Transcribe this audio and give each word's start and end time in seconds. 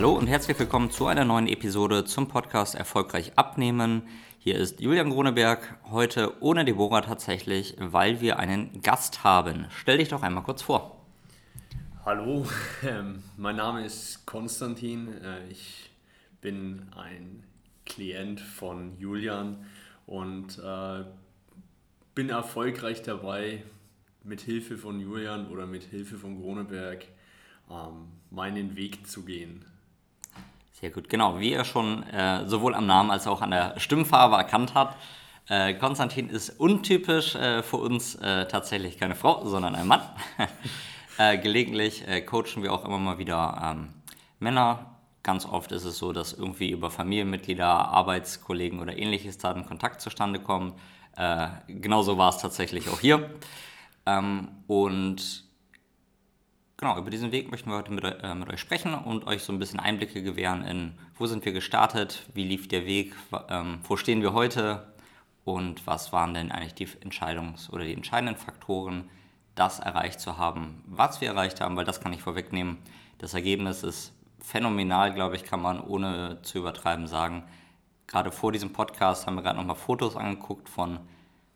Hallo 0.00 0.16
und 0.16 0.28
herzlich 0.28 0.58
willkommen 0.58 0.90
zu 0.90 1.08
einer 1.08 1.26
neuen 1.26 1.46
Episode 1.46 2.06
zum 2.06 2.26
Podcast 2.26 2.74
Erfolgreich 2.74 3.32
abnehmen. 3.36 4.04
Hier 4.38 4.56
ist 4.56 4.80
Julian 4.80 5.10
Gruneberg, 5.10 5.76
heute 5.90 6.42
ohne 6.42 6.64
Deborah 6.64 7.02
tatsächlich, 7.02 7.76
weil 7.78 8.22
wir 8.22 8.38
einen 8.38 8.80
Gast 8.80 9.24
haben. 9.24 9.66
Stell 9.68 9.98
dich 9.98 10.08
doch 10.08 10.22
einmal 10.22 10.42
kurz 10.42 10.62
vor. 10.62 11.04
Hallo, 12.06 12.46
ähm, 12.82 13.22
mein 13.36 13.56
Name 13.56 13.84
ist 13.84 14.24
Konstantin. 14.24 15.08
Äh, 15.22 15.46
ich 15.50 15.90
bin 16.40 16.86
ein 16.96 17.44
Klient 17.84 18.40
von 18.40 18.98
Julian 18.98 19.66
und 20.06 20.58
äh, 20.64 21.04
bin 22.14 22.30
erfolgreich 22.30 23.02
dabei, 23.02 23.64
mit 24.24 24.40
Hilfe 24.40 24.78
von 24.78 24.98
Julian 24.98 25.48
oder 25.48 25.66
mit 25.66 25.82
Hilfe 25.82 26.16
von 26.16 26.40
Gruneberg 26.40 27.04
ähm, 27.70 28.06
meinen 28.30 28.76
Weg 28.76 29.06
zu 29.06 29.26
gehen. 29.26 29.66
Sehr 30.80 30.90
gut, 30.90 31.10
genau. 31.10 31.38
Wie 31.38 31.52
ihr 31.52 31.64
schon 31.64 32.04
äh, 32.04 32.46
sowohl 32.46 32.74
am 32.74 32.86
Namen 32.86 33.10
als 33.10 33.26
auch 33.26 33.42
an 33.42 33.50
der 33.50 33.78
Stimmfarbe 33.78 34.36
erkannt 34.36 34.72
habt, 34.74 34.96
äh, 35.50 35.74
Konstantin 35.74 36.30
ist 36.30 36.58
untypisch 36.58 37.34
äh, 37.34 37.62
für 37.62 37.76
uns 37.76 38.14
äh, 38.14 38.46
tatsächlich 38.46 38.96
keine 38.96 39.14
Frau, 39.14 39.44
sondern 39.46 39.74
ein 39.74 39.86
Mann. 39.86 40.02
Äh, 41.18 41.36
gelegentlich 41.36 42.08
äh, 42.08 42.22
coachen 42.22 42.62
wir 42.62 42.72
auch 42.72 42.82
immer 42.86 42.96
mal 42.96 43.18
wieder 43.18 43.60
ähm, 43.62 43.90
Männer. 44.38 44.96
Ganz 45.22 45.44
oft 45.44 45.70
ist 45.70 45.84
es 45.84 45.98
so, 45.98 46.14
dass 46.14 46.32
irgendwie 46.32 46.70
über 46.70 46.90
Familienmitglieder, 46.90 47.66
Arbeitskollegen 47.66 48.80
oder 48.80 48.96
ähnliches 48.96 49.36
da 49.36 49.52
ein 49.52 49.66
Kontakt 49.66 50.00
zustande 50.00 50.40
kommt. 50.40 50.78
genauso 51.66 52.16
war 52.16 52.30
es 52.30 52.38
tatsächlich 52.38 52.88
auch 52.88 53.00
hier. 53.00 53.28
Ähm, 54.06 54.48
und 54.66 55.44
genau, 56.80 56.96
über 56.98 57.10
diesen 57.10 57.30
Weg 57.30 57.50
möchten 57.50 57.70
wir 57.70 57.76
heute 57.76 57.92
mit, 57.92 58.04
äh, 58.04 58.34
mit, 58.34 58.48
euch 58.48 58.58
sprechen 58.58 58.94
und 58.94 59.26
euch 59.26 59.42
so 59.42 59.52
ein 59.52 59.58
bisschen 59.58 59.78
Einblicke 59.78 60.22
gewähren 60.22 60.64
in, 60.64 60.94
wo 61.16 61.26
sind 61.26 61.44
wir 61.44 61.52
gestartet, 61.52 62.26
wie 62.34 62.42
lief 62.42 62.68
der 62.68 62.86
Weg, 62.86 63.14
ähm, 63.48 63.80
wo 63.86 63.96
stehen 63.96 64.22
wir 64.22 64.32
heute 64.32 64.90
und 65.44 65.86
was 65.86 66.12
waren 66.12 66.32
denn 66.32 66.50
eigentlich 66.50 66.74
die 66.74 66.86
Entscheidungs- 66.86 67.70
oder 67.70 67.84
die 67.84 67.92
entscheidenden 67.92 68.36
Faktoren, 68.36 69.08
das 69.54 69.78
erreicht 69.78 70.20
zu 70.20 70.38
haben, 70.38 70.82
was 70.86 71.20
wir 71.20 71.28
erreicht 71.28 71.60
haben, 71.60 71.76
weil 71.76 71.84
das 71.84 72.00
kann 72.00 72.14
ich 72.14 72.22
vorwegnehmen. 72.22 72.78
Das 73.18 73.34
Ergebnis 73.34 73.82
ist 73.82 74.14
phänomenal, 74.40 75.12
glaube 75.12 75.36
ich, 75.36 75.44
kann 75.44 75.60
man 75.60 75.80
ohne 75.80 76.40
zu 76.42 76.58
übertreiben 76.58 77.06
sagen. 77.06 77.44
Gerade 78.06 78.32
vor 78.32 78.52
diesem 78.52 78.72
Podcast 78.72 79.26
haben 79.26 79.34
wir 79.34 79.42
gerade 79.42 79.58
nochmal 79.58 79.76
Fotos 79.76 80.16
angeguckt 80.16 80.70
von 80.70 80.98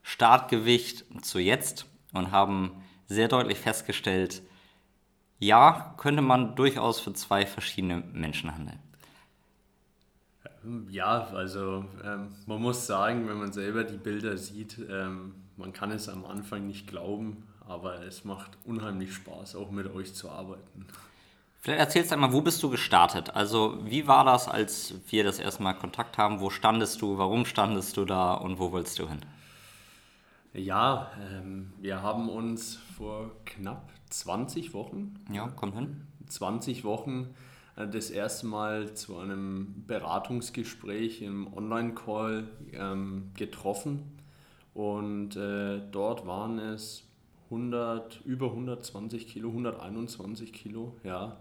Startgewicht 0.02 1.06
zu 1.24 1.38
jetzt 1.38 1.86
und 2.12 2.30
haben 2.30 2.82
sehr 3.06 3.28
deutlich 3.28 3.58
festgestellt, 3.58 4.42
ja, 5.44 5.94
könnte 5.96 6.22
man 6.22 6.56
durchaus 6.56 7.00
für 7.00 7.12
zwei 7.12 7.46
verschiedene 7.46 8.02
Menschen 8.12 8.54
handeln. 8.54 8.78
Ja, 10.90 11.28
also 11.34 11.84
ähm, 12.02 12.34
man 12.46 12.62
muss 12.62 12.86
sagen, 12.86 13.28
wenn 13.28 13.38
man 13.38 13.52
selber 13.52 13.84
die 13.84 13.98
Bilder 13.98 14.38
sieht, 14.38 14.78
ähm, 14.90 15.34
man 15.56 15.72
kann 15.72 15.90
es 15.90 16.08
am 16.08 16.24
Anfang 16.24 16.66
nicht 16.66 16.86
glauben, 16.86 17.46
aber 17.66 18.02
es 18.02 18.24
macht 18.24 18.52
unheimlich 18.64 19.14
Spaß, 19.14 19.56
auch 19.56 19.70
mit 19.70 19.94
euch 19.94 20.14
zu 20.14 20.30
arbeiten. 20.30 20.86
Vielleicht 21.60 21.80
erzählst 21.80 22.10
du 22.10 22.14
einmal, 22.14 22.32
wo 22.32 22.40
bist 22.40 22.62
du 22.62 22.70
gestartet? 22.70 23.34
Also 23.34 23.78
wie 23.84 24.06
war 24.06 24.24
das, 24.24 24.48
als 24.48 24.94
wir 25.08 25.24
das 25.24 25.38
erste 25.38 25.62
Mal 25.62 25.74
Kontakt 25.74 26.18
haben? 26.18 26.40
Wo 26.40 26.50
standest 26.50 27.00
du? 27.00 27.16
Warum 27.16 27.46
standest 27.46 27.96
du 27.96 28.04
da? 28.04 28.34
Und 28.34 28.58
wo 28.58 28.72
wolltest 28.72 28.98
du 28.98 29.08
hin? 29.08 29.20
Ja, 30.54 31.10
ähm, 31.20 31.72
wir 31.80 32.00
haben 32.00 32.28
uns 32.28 32.76
vor 32.96 33.32
knapp 33.44 33.90
20 34.10 34.72
Wochen. 34.72 35.14
Ja, 35.32 35.48
kommt 35.48 35.74
hin. 35.74 36.06
20 36.28 36.84
Wochen 36.84 37.34
äh, 37.76 37.88
das 37.88 38.10
erste 38.10 38.46
Mal 38.46 38.94
zu 38.94 39.18
einem 39.18 39.84
Beratungsgespräch 39.88 41.22
im 41.22 41.52
Online-Call 41.52 42.46
ähm, 42.72 43.32
getroffen. 43.36 44.16
Und 44.74 45.34
äh, 45.34 45.80
dort 45.90 46.24
waren 46.24 46.60
es 46.60 47.02
100, 47.46 48.20
über 48.24 48.46
120 48.46 49.26
Kilo, 49.26 49.48
121 49.48 50.52
Kilo, 50.52 50.96
ja. 51.02 51.36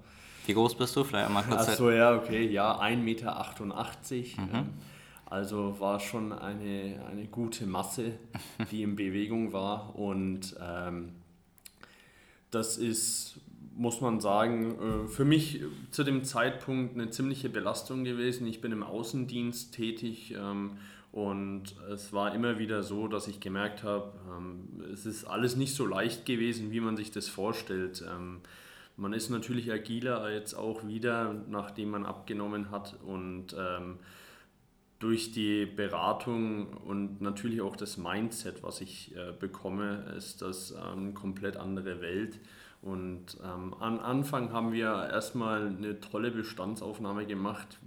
Wie 0.48 0.54
groß 0.54 0.76
bist 0.76 0.96
du? 0.96 1.04
Vielleicht 1.04 1.28
einmal 1.28 1.44
kurz. 1.44 1.70
Achso, 1.70 1.92
ja, 1.92 2.16
okay, 2.16 2.50
ja, 2.50 2.80
1,88 2.82 2.98
Meter. 2.98 3.46
Mhm. 3.46 4.50
Ähm, 4.54 4.70
also 5.34 5.80
war 5.80 6.00
schon 6.00 6.32
eine, 6.32 7.04
eine 7.10 7.26
gute 7.26 7.66
Masse, 7.66 8.12
die 8.72 8.84
in 8.84 8.96
Bewegung 8.96 9.52
war. 9.52 9.96
Und 9.96 10.56
ähm, 10.62 11.14
das 12.52 12.78
ist, 12.78 13.40
muss 13.76 14.00
man 14.00 14.20
sagen, 14.20 14.76
äh, 14.80 15.08
für 15.08 15.26
mich 15.26 15.62
zu 15.90 16.04
dem 16.04 16.24
Zeitpunkt 16.24 16.94
eine 16.94 17.10
ziemliche 17.10 17.50
Belastung 17.50 18.04
gewesen. 18.04 18.46
Ich 18.46 18.62
bin 18.62 18.72
im 18.72 18.84
Außendienst 18.84 19.74
tätig 19.74 20.36
ähm, 20.38 20.78
und 21.12 21.78
es 21.92 22.14
war 22.14 22.36
immer 22.36 22.60
wieder 22.60 22.84
so, 22.84 23.08
dass 23.08 23.28
ich 23.28 23.40
gemerkt 23.40 23.82
habe, 23.82 24.14
ähm, 24.38 24.84
es 24.94 25.08
ist 25.08 25.26
alles 25.26 25.56
nicht 25.56 25.74
so 25.74 25.88
leicht 25.88 26.28
gewesen, 26.28 26.70
wie 26.72 26.80
man 26.80 26.96
sich 26.96 27.10
das 27.10 27.28
vorstellt. 27.28 28.06
Ähm, 28.08 28.42
man 28.98 29.14
ist 29.14 29.32
natürlich 29.32 29.72
agiler 29.72 30.32
jetzt 30.32 30.54
auch 30.54 30.86
wieder, 30.86 31.34
nachdem 31.50 31.90
man 31.90 32.06
abgenommen 32.06 32.70
hat 32.70 33.00
und 33.04 33.56
durch 35.04 35.34
die 35.34 35.66
Beratung 35.66 36.68
und 36.68 37.20
natürlich 37.20 37.60
auch 37.60 37.76
das 37.76 37.98
Mindset, 37.98 38.64
was 38.64 38.80
ich 38.80 39.14
äh, 39.18 39.34
bekomme, 39.38 40.06
ist 40.18 40.42
das 40.42 40.74
eine 40.74 41.12
komplett 41.12 41.58
andere 41.58 42.00
Welt. 42.00 42.40
Und 42.82 43.38
ähm, 43.44 43.74
am 43.82 44.00
Anfang 44.00 44.54
haben 44.54 44.72
wir 44.72 45.10
erstmal 45.12 45.68
eine 45.68 46.00
tolle 46.00 46.32
Bestandsaufnahme 46.32 47.26
gemacht, 47.26 47.80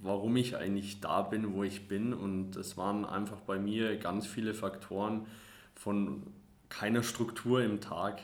warum 0.00 0.34
ich 0.36 0.56
eigentlich 0.56 1.00
da 1.00 1.20
bin, 1.20 1.52
wo 1.52 1.64
ich 1.64 1.86
bin. 1.86 2.14
Und 2.14 2.56
es 2.56 2.78
waren 2.78 3.04
einfach 3.04 3.40
bei 3.40 3.58
mir 3.58 3.98
ganz 3.98 4.26
viele 4.26 4.54
Faktoren 4.54 5.26
von 5.74 6.22
keiner 6.70 7.02
Struktur 7.02 7.62
im 7.62 7.80
Tag. 7.82 8.22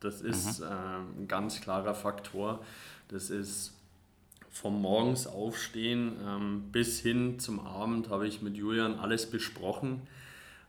Das 0.00 0.22
ist 0.22 0.60
äh, 0.60 0.64
ein 0.64 1.28
ganz 1.28 1.60
klarer 1.60 1.94
Faktor. 1.94 2.64
Das 3.08 3.28
ist 3.28 3.74
vom 4.52 4.82
Morgens 4.82 5.26
aufstehen 5.26 6.12
ähm, 6.24 6.64
bis 6.70 7.00
hin 7.00 7.38
zum 7.38 7.58
Abend 7.58 8.10
habe 8.10 8.28
ich 8.28 8.42
mit 8.42 8.56
Julian 8.56 8.94
alles 8.98 9.28
besprochen. 9.28 10.02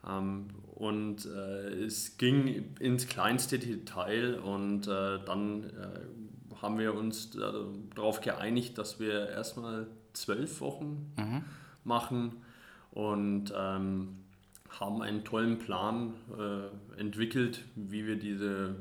Ähm, 0.07 0.47
und 0.75 1.25
äh, 1.25 1.83
es 1.83 2.17
ging 2.17 2.75
ins 2.79 3.07
kleinste 3.07 3.59
Detail 3.59 4.39
und 4.39 4.87
äh, 4.87 5.19
dann 5.25 5.63
äh, 5.65 6.61
haben 6.61 6.79
wir 6.79 6.95
uns 6.95 7.31
darauf 7.31 8.21
geeinigt, 8.21 8.77
dass 8.77 8.99
wir 8.99 9.29
erstmal 9.29 9.87
zwölf 10.13 10.61
Wochen 10.61 11.13
mhm. 11.17 11.43
machen 11.83 12.37
und 12.91 13.53
ähm, 13.55 14.17
haben 14.79 15.01
einen 15.01 15.25
tollen 15.25 15.59
Plan 15.59 16.13
äh, 16.37 16.99
entwickelt, 16.99 17.65
wie 17.75 18.07
wir 18.07 18.15
diese 18.15 18.75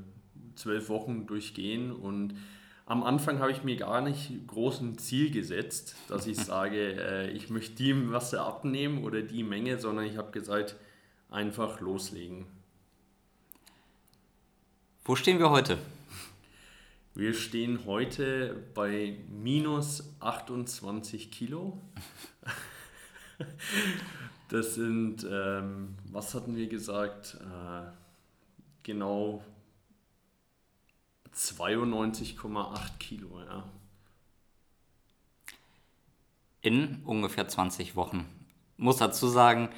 zwölf 0.54 0.88
Wochen 0.88 1.26
durchgehen 1.26 1.90
und 1.90 2.34
am 2.86 3.02
Anfang 3.02 3.38
habe 3.38 3.52
ich 3.52 3.62
mir 3.62 3.76
gar 3.76 4.00
nicht 4.00 4.46
groß 4.46 4.80
ein 4.80 4.98
Ziel 4.98 5.30
gesetzt, 5.30 5.96
dass 6.08 6.26
ich 6.26 6.36
sage, 6.44 7.00
äh, 7.00 7.30
ich 7.30 7.50
möchte 7.50 7.74
die 7.74 7.94
Masse 7.94 8.40
abnehmen 8.40 9.04
oder 9.04 9.22
die 9.22 9.42
Menge, 9.42 9.78
sondern 9.78 10.04
ich 10.04 10.16
habe 10.16 10.30
gesagt, 10.30 10.76
einfach 11.30 11.80
loslegen. 11.80 12.46
Wo 15.04 15.16
stehen 15.16 15.38
wir 15.38 15.50
heute? 15.50 15.78
Wir 17.14 17.34
stehen 17.34 17.84
heute 17.84 18.56
bei 18.74 19.18
minus 19.28 20.14
28 20.20 21.30
Kilo. 21.30 21.80
Das 24.48 24.74
sind, 24.74 25.26
ähm, 25.30 25.96
was 26.10 26.34
hatten 26.34 26.56
wir 26.56 26.68
gesagt? 26.68 27.38
Äh, 27.40 27.90
genau 28.82 29.42
92,8 31.34 32.98
Kilo, 32.98 33.40
ja. 33.40 33.64
In 36.60 37.02
ungefähr 37.04 37.48
20 37.48 37.96
Wochen. 37.96 38.26
Muss 38.76 38.98
dazu 38.98 39.26
sagen, 39.26 39.68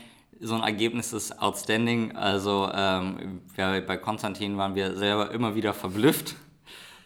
so 0.41 0.55
ein 0.55 0.63
Ergebnis 0.63 1.13
ist 1.13 1.41
outstanding. 1.41 2.17
Also 2.17 2.71
ähm, 2.75 3.41
bei 3.57 3.97
Konstantin 3.97 4.57
waren 4.59 4.75
wir 4.75 4.97
selber 4.97 5.31
immer 5.31 5.55
wieder 5.55 5.73
verblüfft, 5.73 6.37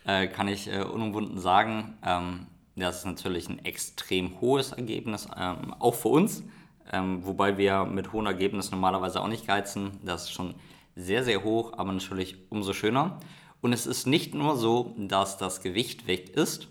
äh, 0.04 0.26
kann 0.26 0.48
ich 0.48 0.68
äh, 0.68 0.82
unumwunden 0.82 1.38
sagen. 1.38 1.96
Ähm, 2.04 2.46
das 2.74 2.98
ist 2.98 3.06
natürlich 3.06 3.48
ein 3.48 3.64
extrem 3.64 4.40
hohes 4.40 4.72
Ergebnis, 4.72 5.28
ähm, 5.36 5.74
auch 5.78 5.94
für 5.94 6.08
uns. 6.08 6.42
Ähm, 6.90 7.24
wobei 7.24 7.58
wir 7.58 7.84
mit 7.84 8.12
hohen 8.12 8.26
Ergebnissen 8.26 8.72
normalerweise 8.72 9.20
auch 9.20 9.28
nicht 9.28 9.46
geizen. 9.46 9.98
Das 10.02 10.24
ist 10.24 10.32
schon 10.32 10.54
sehr, 10.96 11.22
sehr 11.22 11.44
hoch, 11.44 11.74
aber 11.76 11.92
natürlich 11.92 12.36
umso 12.50 12.72
schöner. 12.72 13.20
Und 13.60 13.72
es 13.72 13.86
ist 13.86 14.06
nicht 14.06 14.34
nur 14.34 14.56
so, 14.56 14.94
dass 14.96 15.36
das 15.38 15.60
Gewicht 15.60 16.06
weg 16.06 16.30
ist, 16.30 16.68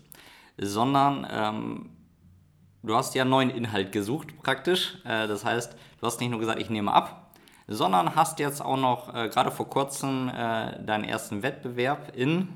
sondern 0.56 1.26
ähm, 1.30 1.90
du 2.82 2.94
hast 2.94 3.14
ja 3.14 3.24
neuen 3.24 3.50
Inhalt 3.50 3.92
gesucht 3.92 4.36
praktisch. 4.42 4.98
Äh, 5.04 5.28
das 5.28 5.44
heißt, 5.44 5.74
du 6.00 6.06
hast 6.06 6.20
nicht 6.20 6.30
nur 6.30 6.40
gesagt, 6.40 6.60
ich 6.60 6.70
nehme 6.70 6.92
ab, 6.92 7.34
sondern 7.66 8.14
hast 8.14 8.38
jetzt 8.38 8.60
auch 8.62 8.78
noch 8.78 9.14
äh, 9.14 9.28
gerade 9.28 9.50
vor 9.50 9.68
kurzem 9.68 10.28
äh, 10.28 10.82
deinen 10.82 11.04
ersten 11.04 11.42
Wettbewerb 11.42 12.16
in... 12.16 12.48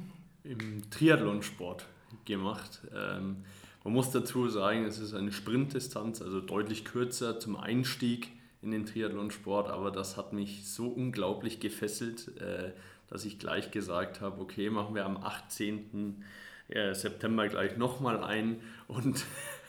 Im 0.44 0.90
Triathlonsport 0.90 1.87
gemacht. 2.25 2.81
Ähm, 2.94 3.44
Man 3.85 3.94
muss 3.94 4.11
dazu 4.12 4.49
sagen, 4.49 4.85
es 4.85 4.99
ist 4.99 5.12
eine 5.12 5.32
Sprintdistanz, 5.32 6.23
also 6.23 6.40
deutlich 6.40 6.85
kürzer 6.85 7.40
zum 7.40 7.56
Einstieg 7.56 8.28
in 8.62 8.70
den 8.70 8.87
Triathlonsport, 8.87 9.69
aber 9.69 9.90
das 9.90 10.17
hat 10.17 10.32
mich 10.32 10.70
so 10.70 10.87
unglaublich 10.87 11.58
gefesselt, 11.58 12.28
äh, 12.40 12.73
dass 13.12 13.26
ich 13.26 13.38
gleich 13.38 13.70
gesagt 13.70 14.23
habe, 14.23 14.41
okay, 14.41 14.70
machen 14.70 14.94
wir 14.94 15.05
am 15.05 15.19
18. 15.19 16.25
Äh, 16.69 16.94
September 16.94 17.47
gleich 17.47 17.76
nochmal 17.76 18.25
ein 18.25 18.62
und 18.88 19.26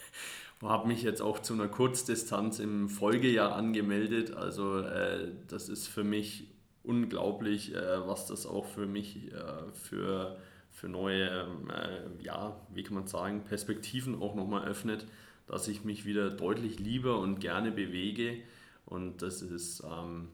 habe 0.61 0.87
mich 0.87 1.03
jetzt 1.03 1.21
auch 1.21 1.39
zu 1.39 1.53
einer 1.53 1.67
Kurzdistanz 1.67 2.59
im 2.59 2.87
Folgejahr 2.87 3.53
angemeldet. 3.53 4.33
Also 4.33 4.79
äh, 4.79 5.27
das 5.49 5.67
ist 5.67 5.87
für 5.87 6.05
mich 6.05 6.47
unglaublich, 6.83 7.75
äh, 7.75 8.07
was 8.07 8.27
das 8.27 8.45
auch 8.45 8.65
für 8.65 8.85
mich 8.85 9.33
äh, 9.33 9.71
für, 9.73 10.37
für 10.71 10.87
neue, 10.87 11.25
äh, 11.27 12.23
ja, 12.23 12.55
wie 12.73 12.83
kann 12.83 12.95
man 12.95 13.07
sagen, 13.07 13.43
Perspektiven 13.43 14.21
auch 14.21 14.35
nochmal 14.35 14.65
öffnet, 14.65 15.05
dass 15.47 15.67
ich 15.67 15.83
mich 15.83 16.05
wieder 16.05 16.29
deutlich 16.29 16.79
lieber 16.79 17.19
und 17.19 17.41
gerne 17.41 17.73
bewege. 17.73 18.37
Und 18.85 19.21
das 19.21 19.41
ist 19.41 19.83
ähm, 19.83 20.29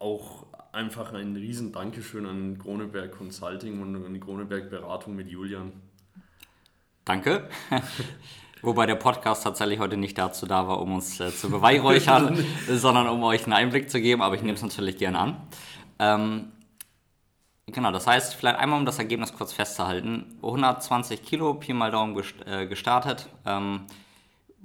auch 0.00 0.46
einfach 0.72 1.12
ein 1.12 1.34
riesen 1.34 1.72
Dankeschön 1.72 2.26
an 2.26 2.58
Kroneberg 2.58 3.12
Consulting 3.12 3.80
und 3.80 4.04
an 4.04 4.14
die 4.14 4.20
Kroneberg 4.20 4.70
Beratung 4.70 5.16
mit 5.16 5.28
Julian. 5.28 5.72
Danke. 7.04 7.48
Wobei 8.62 8.86
der 8.86 8.96
Podcast 8.96 9.44
tatsächlich 9.44 9.78
heute 9.78 9.96
nicht 9.96 10.18
dazu 10.18 10.46
da 10.46 10.66
war, 10.66 10.80
um 10.80 10.94
uns 10.94 11.20
äh, 11.20 11.32
zu 11.34 11.48
beweihräuchern, 11.48 12.44
sondern 12.68 13.08
um 13.08 13.22
euch 13.22 13.44
einen 13.44 13.52
Einblick 13.52 13.88
zu 13.90 14.00
geben, 14.00 14.20
aber 14.20 14.34
ich 14.34 14.42
nehme 14.42 14.54
es 14.54 14.62
natürlich 14.62 14.98
gerne 14.98 15.18
an. 15.18 15.36
Ähm, 15.98 16.52
genau, 17.66 17.92
das 17.92 18.06
heißt, 18.06 18.34
vielleicht 18.34 18.58
einmal 18.58 18.78
um 18.78 18.86
das 18.86 18.98
Ergebnis 18.98 19.32
kurz 19.32 19.52
festzuhalten. 19.52 20.38
120 20.42 21.22
Kilo, 21.22 21.54
Pi 21.54 21.72
mal 21.72 21.90
Daumen 21.90 22.20
äh, 22.46 22.66
gestartet. 22.66 23.28
Ähm, 23.46 23.86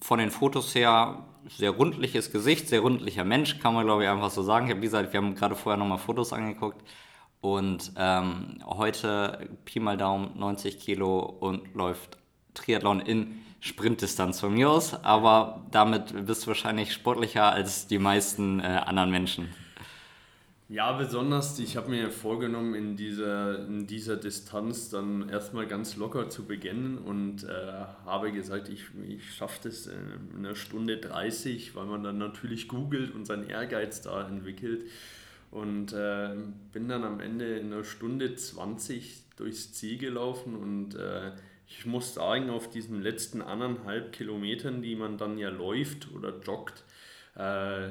von 0.04 0.20
den 0.20 0.32
Fotos 0.32 0.76
her 0.76 1.24
sehr 1.48 1.72
rundliches 1.72 2.32
Gesicht, 2.32 2.68
sehr 2.68 2.82
rundlicher 2.82 3.24
Mensch, 3.24 3.60
kann 3.60 3.74
man 3.74 3.86
glaube 3.86 4.04
ich 4.04 4.10
einfach 4.10 4.30
so 4.30 4.44
sagen. 4.44 4.66
Ich 4.66 4.72
habe, 4.72 4.82
gesagt, 4.82 5.14
wir 5.14 5.18
haben 5.18 5.34
gerade 5.34 5.56
vorher 5.56 5.78
nochmal 5.78 5.98
Fotos 5.98 6.34
angeguckt. 6.34 6.86
Und 7.40 7.94
ähm, 7.98 8.60
heute 8.66 9.50
Pi 9.66 9.80
mal 9.80 9.98
Daumen 9.98 10.32
90 10.38 10.80
Kilo 10.80 11.20
und 11.20 11.74
läuft 11.74 12.18
Triathlon 12.54 13.00
in 13.00 13.40
Sprintdistanz 13.60 14.42
von 14.42 14.54
mir 14.54 14.70
aus, 14.70 14.94
aber 15.06 15.66
damit 15.72 16.26
bist 16.26 16.44
du 16.44 16.48
wahrscheinlich 16.48 16.92
sportlicher 16.92 17.52
als 17.52 17.88
die 17.88 17.98
meisten 17.98 18.60
äh, 18.60 18.64
anderen 18.64 19.10
Menschen. 19.10 19.50
Ja, 20.74 20.94
besonders, 20.94 21.60
ich 21.60 21.78
habe 21.78 21.92
mir 21.92 22.10
vorgenommen, 22.10 22.74
in 22.74 22.96
dieser, 22.96 23.60
in 23.60 23.86
dieser 23.86 24.16
Distanz 24.16 24.90
dann 24.90 25.30
erstmal 25.30 25.68
ganz 25.68 25.98
locker 25.98 26.32
zu 26.32 26.46
beginnen 26.46 26.98
und 26.98 27.44
äh, 27.44 27.86
habe 28.08 28.32
gesagt, 28.32 28.70
ich, 28.70 28.86
ich 29.08 29.36
schaffe 29.36 29.70
das 29.70 29.86
in 29.86 30.36
einer 30.36 30.56
Stunde 30.56 30.98
30, 30.98 31.76
weil 31.76 31.86
man 31.86 32.04
dann 32.04 32.18
natürlich 32.18 32.68
googelt 32.68 33.14
und 33.14 33.28
seinen 33.28 33.48
Ehrgeiz 33.48 34.02
da 34.02 34.28
entwickelt. 34.28 34.86
Und 35.52 35.94
äh, 35.94 36.30
bin 36.72 36.88
dann 36.88 37.04
am 37.04 37.20
Ende 37.20 37.60
in 37.60 37.72
einer 37.72 37.84
Stunde 37.84 38.34
20 38.34 39.26
durchs 39.38 39.74
Ziel 39.74 40.00
gelaufen 40.00 40.56
und 40.56 40.96
äh, 40.96 41.34
ich 41.68 41.86
muss 41.86 42.16
sagen, 42.16 42.50
auf 42.50 42.68
diesen 42.68 43.00
letzten 43.04 43.44
anderthalb 43.44 44.12
Kilometern, 44.12 44.82
die 44.82 44.96
man 44.96 45.20
dann 45.20 45.38
ja 45.38 45.50
läuft 45.50 46.12
oder 46.16 46.34
joggt, 46.40 46.84
äh, 47.36 47.90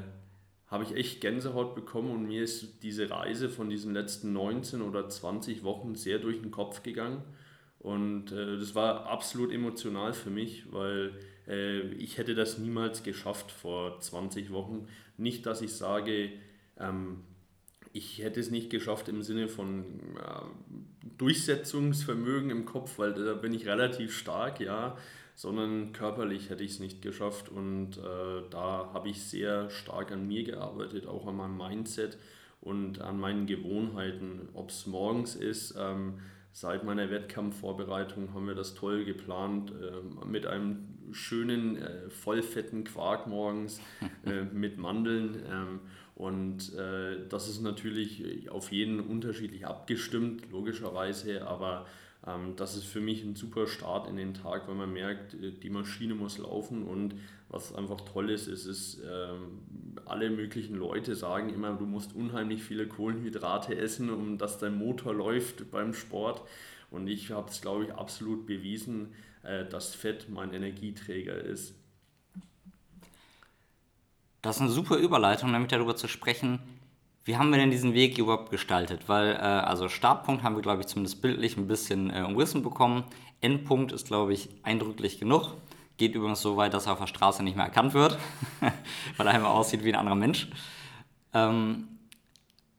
habe 0.72 0.84
ich 0.84 0.96
echt 0.96 1.20
Gänsehaut 1.20 1.74
bekommen 1.74 2.10
und 2.10 2.26
mir 2.26 2.42
ist 2.42 2.82
diese 2.82 3.10
Reise 3.10 3.50
von 3.50 3.68
diesen 3.68 3.92
letzten 3.92 4.32
19 4.32 4.80
oder 4.80 5.06
20 5.06 5.64
Wochen 5.64 5.94
sehr 5.96 6.18
durch 6.18 6.40
den 6.40 6.50
Kopf 6.50 6.82
gegangen. 6.82 7.22
Und 7.78 8.32
äh, 8.32 8.56
das 8.56 8.74
war 8.74 9.06
absolut 9.06 9.52
emotional 9.52 10.14
für 10.14 10.30
mich, 10.30 10.72
weil 10.72 11.12
äh, 11.46 11.80
ich 11.96 12.16
hätte 12.16 12.34
das 12.34 12.56
niemals 12.56 13.02
geschafft 13.02 13.50
vor 13.50 14.00
20 14.00 14.50
Wochen. 14.50 14.88
Nicht, 15.18 15.44
dass 15.44 15.60
ich 15.60 15.74
sage, 15.74 16.30
ähm, 16.78 17.18
ich 17.92 18.20
hätte 18.20 18.40
es 18.40 18.50
nicht 18.50 18.70
geschafft 18.70 19.08
im 19.08 19.22
Sinne 19.22 19.48
von 19.48 19.84
äh, 20.16 21.08
Durchsetzungsvermögen 21.18 22.48
im 22.48 22.64
Kopf, 22.64 22.98
weil 22.98 23.12
da 23.12 23.34
bin 23.34 23.52
ich 23.52 23.66
relativ 23.66 24.16
stark, 24.16 24.58
ja, 24.58 24.96
sondern 25.34 25.92
körperlich 25.92 26.50
hätte 26.50 26.62
ich 26.62 26.72
es 26.72 26.80
nicht 26.80 27.02
geschafft 27.02 27.48
und 27.48 27.98
äh, 27.98 28.42
da 28.50 28.90
habe 28.92 29.08
ich 29.08 29.22
sehr 29.22 29.70
stark 29.70 30.12
an 30.12 30.26
mir 30.26 30.44
gearbeitet, 30.44 31.06
auch 31.06 31.26
an 31.26 31.36
meinem 31.36 31.56
Mindset 31.56 32.18
und 32.60 33.00
an 33.00 33.18
meinen 33.18 33.46
Gewohnheiten, 33.46 34.48
ob 34.54 34.70
es 34.70 34.86
morgens 34.86 35.34
ist. 35.34 35.74
Ähm, 35.78 36.20
seit 36.52 36.84
meiner 36.84 37.10
Wettkampfvorbereitung 37.10 38.34
haben 38.34 38.46
wir 38.46 38.54
das 38.54 38.74
toll 38.74 39.04
geplant 39.04 39.72
äh, 39.72 40.26
mit 40.26 40.46
einem 40.46 40.92
schönen, 41.12 41.76
äh, 41.76 42.10
vollfetten 42.10 42.84
Quark 42.84 43.26
morgens 43.26 43.80
äh, 44.26 44.44
mit 44.44 44.78
Mandeln. 44.78 45.42
Ähm, 45.50 45.80
und 46.14 46.74
äh, 46.74 47.26
das 47.28 47.48
ist 47.48 47.62
natürlich 47.62 48.48
auf 48.50 48.70
jeden 48.70 49.00
unterschiedlich 49.00 49.66
abgestimmt, 49.66 50.50
logischerweise, 50.52 51.46
aber 51.46 51.86
das 52.56 52.76
ist 52.76 52.84
für 52.84 53.00
mich 53.00 53.24
ein 53.24 53.34
super 53.34 53.66
Start 53.66 54.08
in 54.08 54.16
den 54.16 54.34
Tag, 54.34 54.68
weil 54.68 54.76
man 54.76 54.92
merkt, 54.92 55.34
äh, 55.34 55.50
die 55.50 55.70
Maschine 55.70 56.14
muss 56.14 56.38
laufen 56.38 56.84
und 56.84 57.14
was 57.48 57.74
einfach 57.74 58.00
toll 58.00 58.30
ist, 58.30 58.46
ist, 58.46 58.64
ist 58.64 59.00
ähm, 59.04 59.60
alle 60.06 60.30
möglichen 60.30 60.76
Leute 60.76 61.14
sagen 61.16 61.50
immer, 61.50 61.74
du 61.74 61.84
musst 61.84 62.14
unheimlich 62.14 62.62
viele 62.62 62.86
Kohlenhydrate 62.86 63.76
essen, 63.76 64.08
um 64.08 64.38
dass 64.38 64.58
dein 64.58 64.78
Motor 64.78 65.14
läuft 65.14 65.70
beim 65.70 65.92
Sport. 65.92 66.42
Und 66.90 67.08
ich 67.08 67.30
habe 67.30 67.50
es, 67.50 67.60
glaube 67.60 67.84
ich, 67.84 67.92
absolut 67.92 68.46
bewiesen, 68.46 69.12
äh, 69.42 69.64
dass 69.66 69.94
Fett 69.94 70.28
mein 70.30 70.54
Energieträger 70.54 71.36
ist. 71.36 71.74
Das 74.40 74.56
ist 74.56 74.62
eine 74.62 74.70
super 74.70 74.96
Überleitung, 74.96 75.52
damit 75.52 75.72
darüber 75.72 75.94
zu 75.94 76.08
sprechen, 76.08 76.60
wie 77.24 77.36
haben 77.36 77.50
wir 77.50 77.58
denn 77.58 77.70
diesen 77.70 77.94
Weg 77.94 78.18
überhaupt 78.18 78.50
gestaltet? 78.50 79.08
Weil, 79.08 79.34
äh, 79.34 79.38
also 79.38 79.88
Startpunkt 79.88 80.42
haben 80.42 80.56
wir, 80.56 80.62
glaube 80.62 80.80
ich, 80.80 80.86
zumindest 80.86 81.22
bildlich 81.22 81.56
ein 81.56 81.68
bisschen 81.68 82.10
äh, 82.10 82.22
umrissen 82.22 82.62
bekommen. 82.62 83.04
Endpunkt 83.40 83.92
ist, 83.92 84.06
glaube 84.06 84.32
ich, 84.32 84.48
eindrücklich 84.62 85.18
genug. 85.20 85.54
Geht 85.98 86.14
übrigens 86.14 86.40
so 86.40 86.56
weit, 86.56 86.74
dass 86.74 86.86
er 86.86 86.92
auf 86.92 86.98
der 86.98 87.06
Straße 87.06 87.42
nicht 87.42 87.56
mehr 87.56 87.66
erkannt 87.66 87.94
wird, 87.94 88.18
weil 89.16 89.26
er 89.26 89.34
einmal 89.34 89.52
aussieht 89.52 89.84
wie 89.84 89.92
ein 89.92 89.98
anderer 89.98 90.16
Mensch. 90.16 90.48
Ähm, 91.32 91.88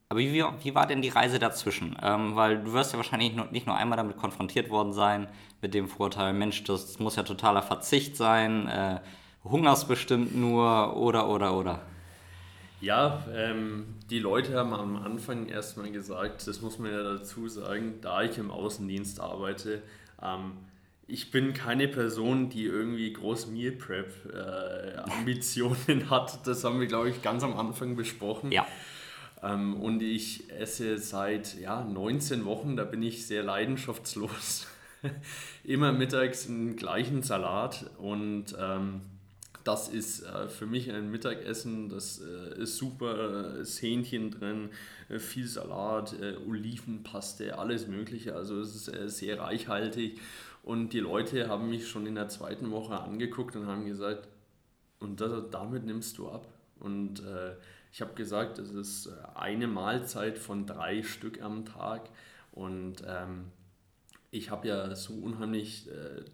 aber 0.10 0.20
wie, 0.20 0.34
wie, 0.34 0.76
war 0.76 0.88
denn 0.88 1.02
die 1.02 1.10
Reise 1.10 1.40
dazwischen? 1.40 1.96
Ähm, 2.02 2.36
weil 2.36 2.64
du 2.64 2.74
wirst 2.74 2.92
ja 2.92 2.98
wahrscheinlich 2.98 3.34
nicht 3.52 3.66
nur 3.66 3.76
einmal 3.76 3.98
damit 3.98 4.18
konfrontiert 4.18 4.70
worden 4.70 4.94
sein, 4.94 5.28
mit 5.62 5.74
dem 5.74 5.88
Vorteil, 5.88 6.34
Mensch, 6.34 6.64
das 6.66 7.00
muss 7.00 7.16
ja 7.16 7.24
totaler 7.24 7.62
Verzicht 7.62 8.18
sein, 8.18 8.68
äh, 8.68 9.00
hungerst 9.44 9.88
bestimmt 9.88 10.36
nur 10.36 10.98
oder, 10.98 11.30
oder, 11.30 11.58
oder. 11.58 11.82
Ja, 12.84 13.26
ähm, 13.34 13.86
die 14.10 14.20
Leute 14.20 14.58
haben 14.58 14.74
am 14.74 14.98
Anfang 14.98 15.48
erstmal 15.48 15.90
gesagt, 15.90 16.46
das 16.46 16.62
muss 16.62 16.80
man 16.80 16.92
ja 16.92 17.02
dazu 17.02 17.48
sagen, 17.48 18.00
da 18.02 18.24
ich 18.24 18.38
im 18.38 18.52
Außendienst 18.52 19.22
arbeite, 19.22 19.82
ähm, 20.22 20.52
ich 21.08 21.32
bin 21.32 21.54
keine 21.54 21.88
Person, 21.88 22.50
die 22.50 22.66
irgendwie 22.66 23.14
groß 23.14 23.48
Meal 23.48 23.72
Prep 23.72 24.12
äh, 24.34 24.98
Ambitionen 24.98 26.08
hat. 26.10 26.46
Das 26.46 26.66
haben 26.66 26.82
wir, 26.82 26.88
glaube 26.88 27.10
ich, 27.10 27.22
ganz 27.22 27.42
am 27.44 27.56
Anfang 27.58 27.96
besprochen. 27.96 28.52
Ja. 28.52 28.68
Ähm, 29.42 29.76
und 29.80 30.02
ich 30.02 30.52
esse 30.52 30.98
seit 30.98 31.58
ja, 31.62 31.86
19 31.86 32.44
Wochen, 32.44 32.76
da 32.76 32.84
bin 32.84 33.02
ich 33.02 33.26
sehr 33.26 33.44
leidenschaftslos. 33.44 34.68
Immer 35.64 35.94
mittags 35.94 36.50
einen 36.50 36.76
gleichen 36.76 37.24
Salat 37.24 37.90
und 37.98 38.58
ähm, 38.60 39.00
das 39.64 39.88
ist 39.88 40.24
äh, 40.24 40.48
für 40.48 40.66
mich 40.66 40.92
ein 40.92 41.10
Mittagessen, 41.10 41.90
das 41.90 42.22
äh, 42.22 42.62
ist 42.62 42.78
super, 42.78 43.56
ist 43.56 43.82
Hähnchen 43.82 44.32
drin, 44.32 44.70
äh, 45.10 45.20
viel 45.20 45.48
Salat, 45.48 46.20
äh, 46.20 46.36
Olivenpaste, 46.48 47.58
alles 47.58 47.88
Mögliche. 47.88 48.36
Also 48.36 48.60
es 48.60 48.76
ist 48.76 48.88
äh, 48.90 49.10
sehr 49.10 49.40
reichhaltig. 49.40 50.20
Und 50.64 50.94
die 50.94 51.00
Leute 51.00 51.48
haben 51.48 51.70
mich 51.70 51.88
schon 51.88 52.06
in 52.06 52.16
der 52.16 52.30
zweiten 52.30 52.72
Woche 52.72 53.00
angeguckt 53.00 53.56
und 53.56 53.68
haben 53.68 53.86
gesagt, 53.86 54.28
und 55.00 55.20
das, 55.20 55.32
damit 55.52 55.86
nimmst 55.86 56.18
du 56.18 56.30
ab. 56.30 56.48
Und 56.80 57.20
äh, 57.22 57.56
ich 57.92 58.02
habe 58.02 58.14
gesagt, 58.16 58.60
es 58.60 58.72
ist 58.72 59.10
eine 59.36 59.68
Mahlzeit 59.68 60.38
von 60.38 60.66
drei 60.66 61.04
Stück 61.04 61.42
am 61.42 61.66
Tag. 61.66 62.10
Und 62.52 63.04
ähm, 63.08 63.46
ich 64.32 64.50
habe 64.50 64.68
ja 64.68 64.96
so 64.96 65.14
unheimlich 65.14 65.90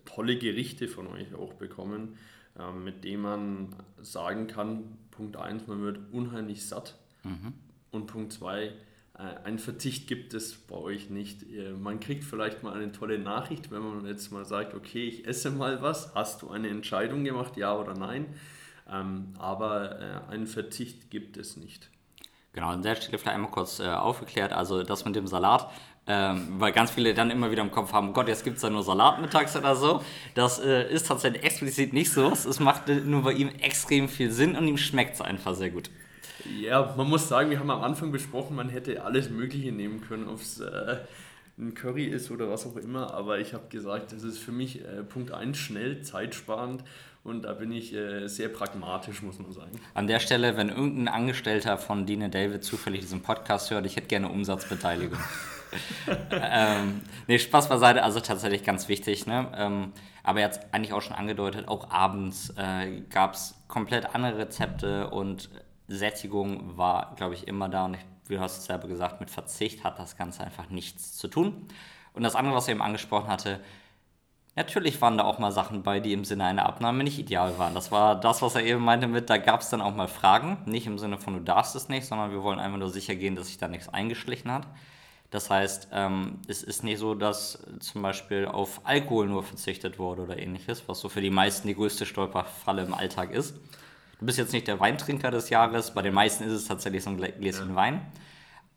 tolle 0.06 0.38
Gerichte 0.38 0.88
von 0.88 1.08
euch 1.08 1.34
auch 1.36 1.54
bekommen. 1.54 2.18
Ähm, 2.60 2.84
mit 2.84 3.04
dem 3.04 3.22
man 3.22 3.76
sagen 4.02 4.48
kann, 4.48 4.98
Punkt 5.12 5.38
1, 5.38 5.68
man 5.68 5.82
wird 5.82 6.00
unheimlich 6.12 6.66
satt 6.66 6.98
mhm. 7.24 7.54
und 7.92 8.08
Punkt 8.08 8.34
2, 8.34 8.66
äh, 8.66 8.74
ein 9.44 9.60
Verzicht 9.60 10.08
gibt 10.08 10.34
es 10.34 10.56
bei 10.56 10.76
euch 10.76 11.10
nicht. 11.10 11.46
Man 11.78 12.00
kriegt 12.00 12.24
vielleicht 12.24 12.64
mal 12.64 12.74
eine 12.74 12.92
tolle 12.92 13.20
Nachricht, 13.20 13.72
wenn 13.72 13.82
man 13.82 14.06
jetzt 14.06 14.32
mal 14.32 14.46
sagt, 14.46 14.74
okay, 14.74 15.08
ich 15.08 15.28
esse 15.28 15.52
mal 15.52 15.82
was, 15.82 16.14
hast 16.16 16.42
du 16.42 16.50
eine 16.50 16.70
Entscheidung 16.70 17.24
gemacht, 17.24 17.58
ja 17.58 17.78
oder 17.78 17.94
nein? 17.94 18.28
Ähm, 18.92 19.34
aber 19.38 20.00
äh, 20.00 20.32
einen 20.32 20.48
Verzicht 20.48 21.12
gibt 21.12 21.38
es 21.38 21.58
nicht. 21.58 21.90
Genau, 22.54 22.70
an 22.70 22.82
der 22.82 22.96
Stelle 22.96 23.18
vielleicht 23.18 23.36
einmal 23.36 23.52
kurz 23.52 23.80
äh, 23.80 23.88
aufgeklärt. 23.88 24.52
Also 24.54 24.84
das 24.84 25.06
mit 25.06 25.16
dem 25.16 25.28
Salat, 25.28 25.70
ähm, 26.08 26.56
weil 26.58 26.72
ganz 26.72 26.92
viele 26.92 27.14
dann 27.14 27.30
immer 27.30 27.52
wieder 27.52 27.62
im 27.62 27.72
Kopf 27.72 27.94
haben, 27.94 28.10
oh 28.10 28.14
Gott, 28.14 28.28
jetzt 28.28 28.44
gibt 28.44 28.56
es 28.58 28.62
da 28.62 28.70
nur 28.70 28.84
Salat 28.84 29.22
mittags 29.22 29.56
oder 29.56 29.76
so. 29.76 30.04
Das 30.34 30.60
äh, 30.60 30.92
ist 30.92 31.08
tatsächlich 31.08 31.44
explizit 31.44 31.94
nicht 31.94 32.12
so. 32.12 32.32
Es 32.32 32.60
macht 32.60 32.88
nur 32.88 33.24
bei 33.24 33.34
ihm 33.34 33.50
extrem 33.62 34.10
viel 34.10 34.32
Sinn 34.32 34.56
und 34.56 34.68
ihm 34.68 34.78
schmeckt 34.78 35.16
es 35.16 35.22
einfach 35.22 35.54
sehr 35.56 35.70
gut. 35.70 35.90
Ja, 36.60 36.94
man 36.98 37.08
muss 37.08 37.28
sagen, 37.28 37.50
wir 37.50 37.60
haben 37.60 37.70
am 37.70 37.84
Anfang 37.84 38.12
besprochen, 38.12 38.56
man 38.56 38.70
hätte 38.70 39.04
alles 39.04 39.30
Mögliche 39.30 39.72
nehmen 39.72 40.02
können, 40.02 40.28
ob 40.28 40.40
es 40.40 40.60
äh, 40.60 40.98
ein 41.60 41.74
Curry 41.74 42.06
ist 42.06 42.32
oder 42.32 42.50
was 42.50 42.66
auch 42.66 42.78
immer, 42.78 43.14
aber 43.14 43.40
ich 43.40 43.54
habe 43.54 43.68
gesagt, 43.70 44.14
das 44.14 44.24
ist 44.24 44.40
für 44.40 44.52
mich 44.52 44.82
äh, 44.82 45.04
Punkt 45.04 45.32
1 45.32 45.58
schnell, 45.58 46.02
zeitsparend 46.02 46.84
und 47.24 47.44
da 47.44 47.54
bin 47.54 47.72
ich 47.72 47.94
äh, 47.94 48.28
sehr 48.28 48.48
pragmatisch, 48.48 49.22
muss 49.22 49.40
man 49.40 49.52
sagen. 49.52 49.80
An 49.94 50.08
der 50.08 50.20
Stelle, 50.20 50.56
wenn 50.56 50.70
irgendein 50.70 51.10
Angestellter 51.10 51.78
von 51.78 52.06
Dine 52.06 52.30
David 52.30 52.64
zufällig 52.64 53.02
diesen 53.02 53.22
Podcast 53.22 53.72
hört, 53.72 53.86
ich 53.86 53.98
hätte 53.98 54.08
gerne 54.08 54.30
Umsatzbeteiligung. 54.30 55.20
ähm, 56.32 57.02
nee, 57.28 57.40
Spaß 57.40 57.70
beiseite, 57.70 58.04
also 58.04 58.20
tatsächlich 58.20 58.64
ganz 58.64 58.88
wichtig. 58.88 59.28
Ne? 59.28 59.52
Ähm, 59.56 59.94
aber 60.24 60.40
jetzt 60.40 60.74
eigentlich 60.74 60.94
auch 60.94 61.02
schon 61.02 61.16
angedeutet, 61.16 61.68
auch 61.68 61.90
abends 61.92 62.54
äh, 62.58 63.02
gab 63.10 63.34
es 63.34 63.56
komplett 63.68 64.14
andere 64.16 64.38
Rezepte 64.38 65.10
und 65.10 65.50
Sättigung 65.88 66.78
war, 66.78 67.16
glaube 67.16 67.34
ich, 67.34 67.48
immer 67.48 67.70
da. 67.70 67.86
Und 67.86 67.96
ich, 67.96 68.06
wie 68.28 68.36
du 68.36 68.42
hast 68.42 68.58
es 68.60 68.66
selber 68.66 68.88
gesagt, 68.88 69.20
mit 69.20 69.30
Verzicht 69.30 69.84
hat 69.84 70.00
das 70.00 70.18
Ganze 70.18 70.44
einfach 70.44 70.70
nichts 70.70 71.18
zu 71.18 71.28
tun. 71.28 71.68
Und 72.14 72.24
das 72.24 72.36
andere, 72.36 72.56
was 72.56 72.68
er 72.68 72.74
eben 72.74 72.82
angesprochen 72.82 73.28
hatte, 73.28 73.60
natürlich 74.56 75.02
waren 75.02 75.18
da 75.18 75.24
auch 75.24 75.40
mal 75.40 75.52
Sachen 75.52 75.84
bei, 75.84 76.00
die 76.00 76.14
im 76.14 76.26
Sinne 76.26 76.46
einer 76.46 76.66
Abnahme 76.66 77.04
nicht 77.04 77.18
ideal 77.18 77.58
waren. 77.58 77.74
Das 77.74 77.92
war 77.92 78.20
das, 78.20 78.42
was 78.42 78.56
er 78.56 78.64
eben 78.64 78.84
meinte 78.84 79.08
mit, 79.08 79.30
da 79.30 79.38
gab 79.38 79.62
es 79.62 79.70
dann 79.70 79.82
auch 79.82 79.96
mal 79.96 80.08
Fragen. 80.08 80.58
Nicht 80.66 80.86
im 80.86 81.00
Sinne 81.00 81.18
von, 81.18 81.34
du 81.34 81.40
darfst 81.40 81.76
es 81.76 81.90
nicht, 81.90 82.06
sondern 82.06 82.32
wir 82.32 82.44
wollen 82.44 82.60
einfach 82.60 82.78
nur 82.78 82.90
sicher 82.90 83.16
gehen, 83.16 83.36
dass 83.36 83.48
sich 83.48 83.58
da 83.58 83.68
nichts 83.68 83.90
eingeschlichen 83.90 84.52
hat. 84.52 84.68
Das 85.32 85.50
heißt, 85.50 85.90
ähm, 85.92 86.40
es 86.48 86.64
ist 86.64 86.84
nicht 86.84 86.98
so, 86.98 87.14
dass 87.14 87.64
zum 87.80 88.02
Beispiel 88.02 88.46
auf 88.46 88.82
Alkohol 88.84 89.28
nur 89.28 89.44
verzichtet 89.44 90.00
wurde 90.00 90.24
oder 90.24 90.38
ähnliches, 90.38 90.84
was 90.88 91.00
so 91.00 91.10
für 91.10 91.22
die 91.22 91.30
meisten 91.30 91.68
die 91.68 91.76
größte 91.76 92.06
Stolperfalle 92.06 92.84
im 92.84 92.94
Alltag 92.94 93.32
ist. 93.32 93.56
Du 94.20 94.26
bist 94.26 94.38
jetzt 94.38 94.54
nicht 94.54 94.68
der 94.68 94.80
Weintrinker 94.80 95.30
des 95.30 95.50
Jahres, 95.50 95.94
bei 95.94 96.02
den 96.02 96.14
meisten 96.14 96.44
ist 96.44 96.54
es 96.54 96.66
tatsächlich 96.66 97.04
so 97.04 97.12
ein 97.12 97.18
Gläschen 97.18 97.70
ja. 97.70 97.76
Wein. 97.76 98.02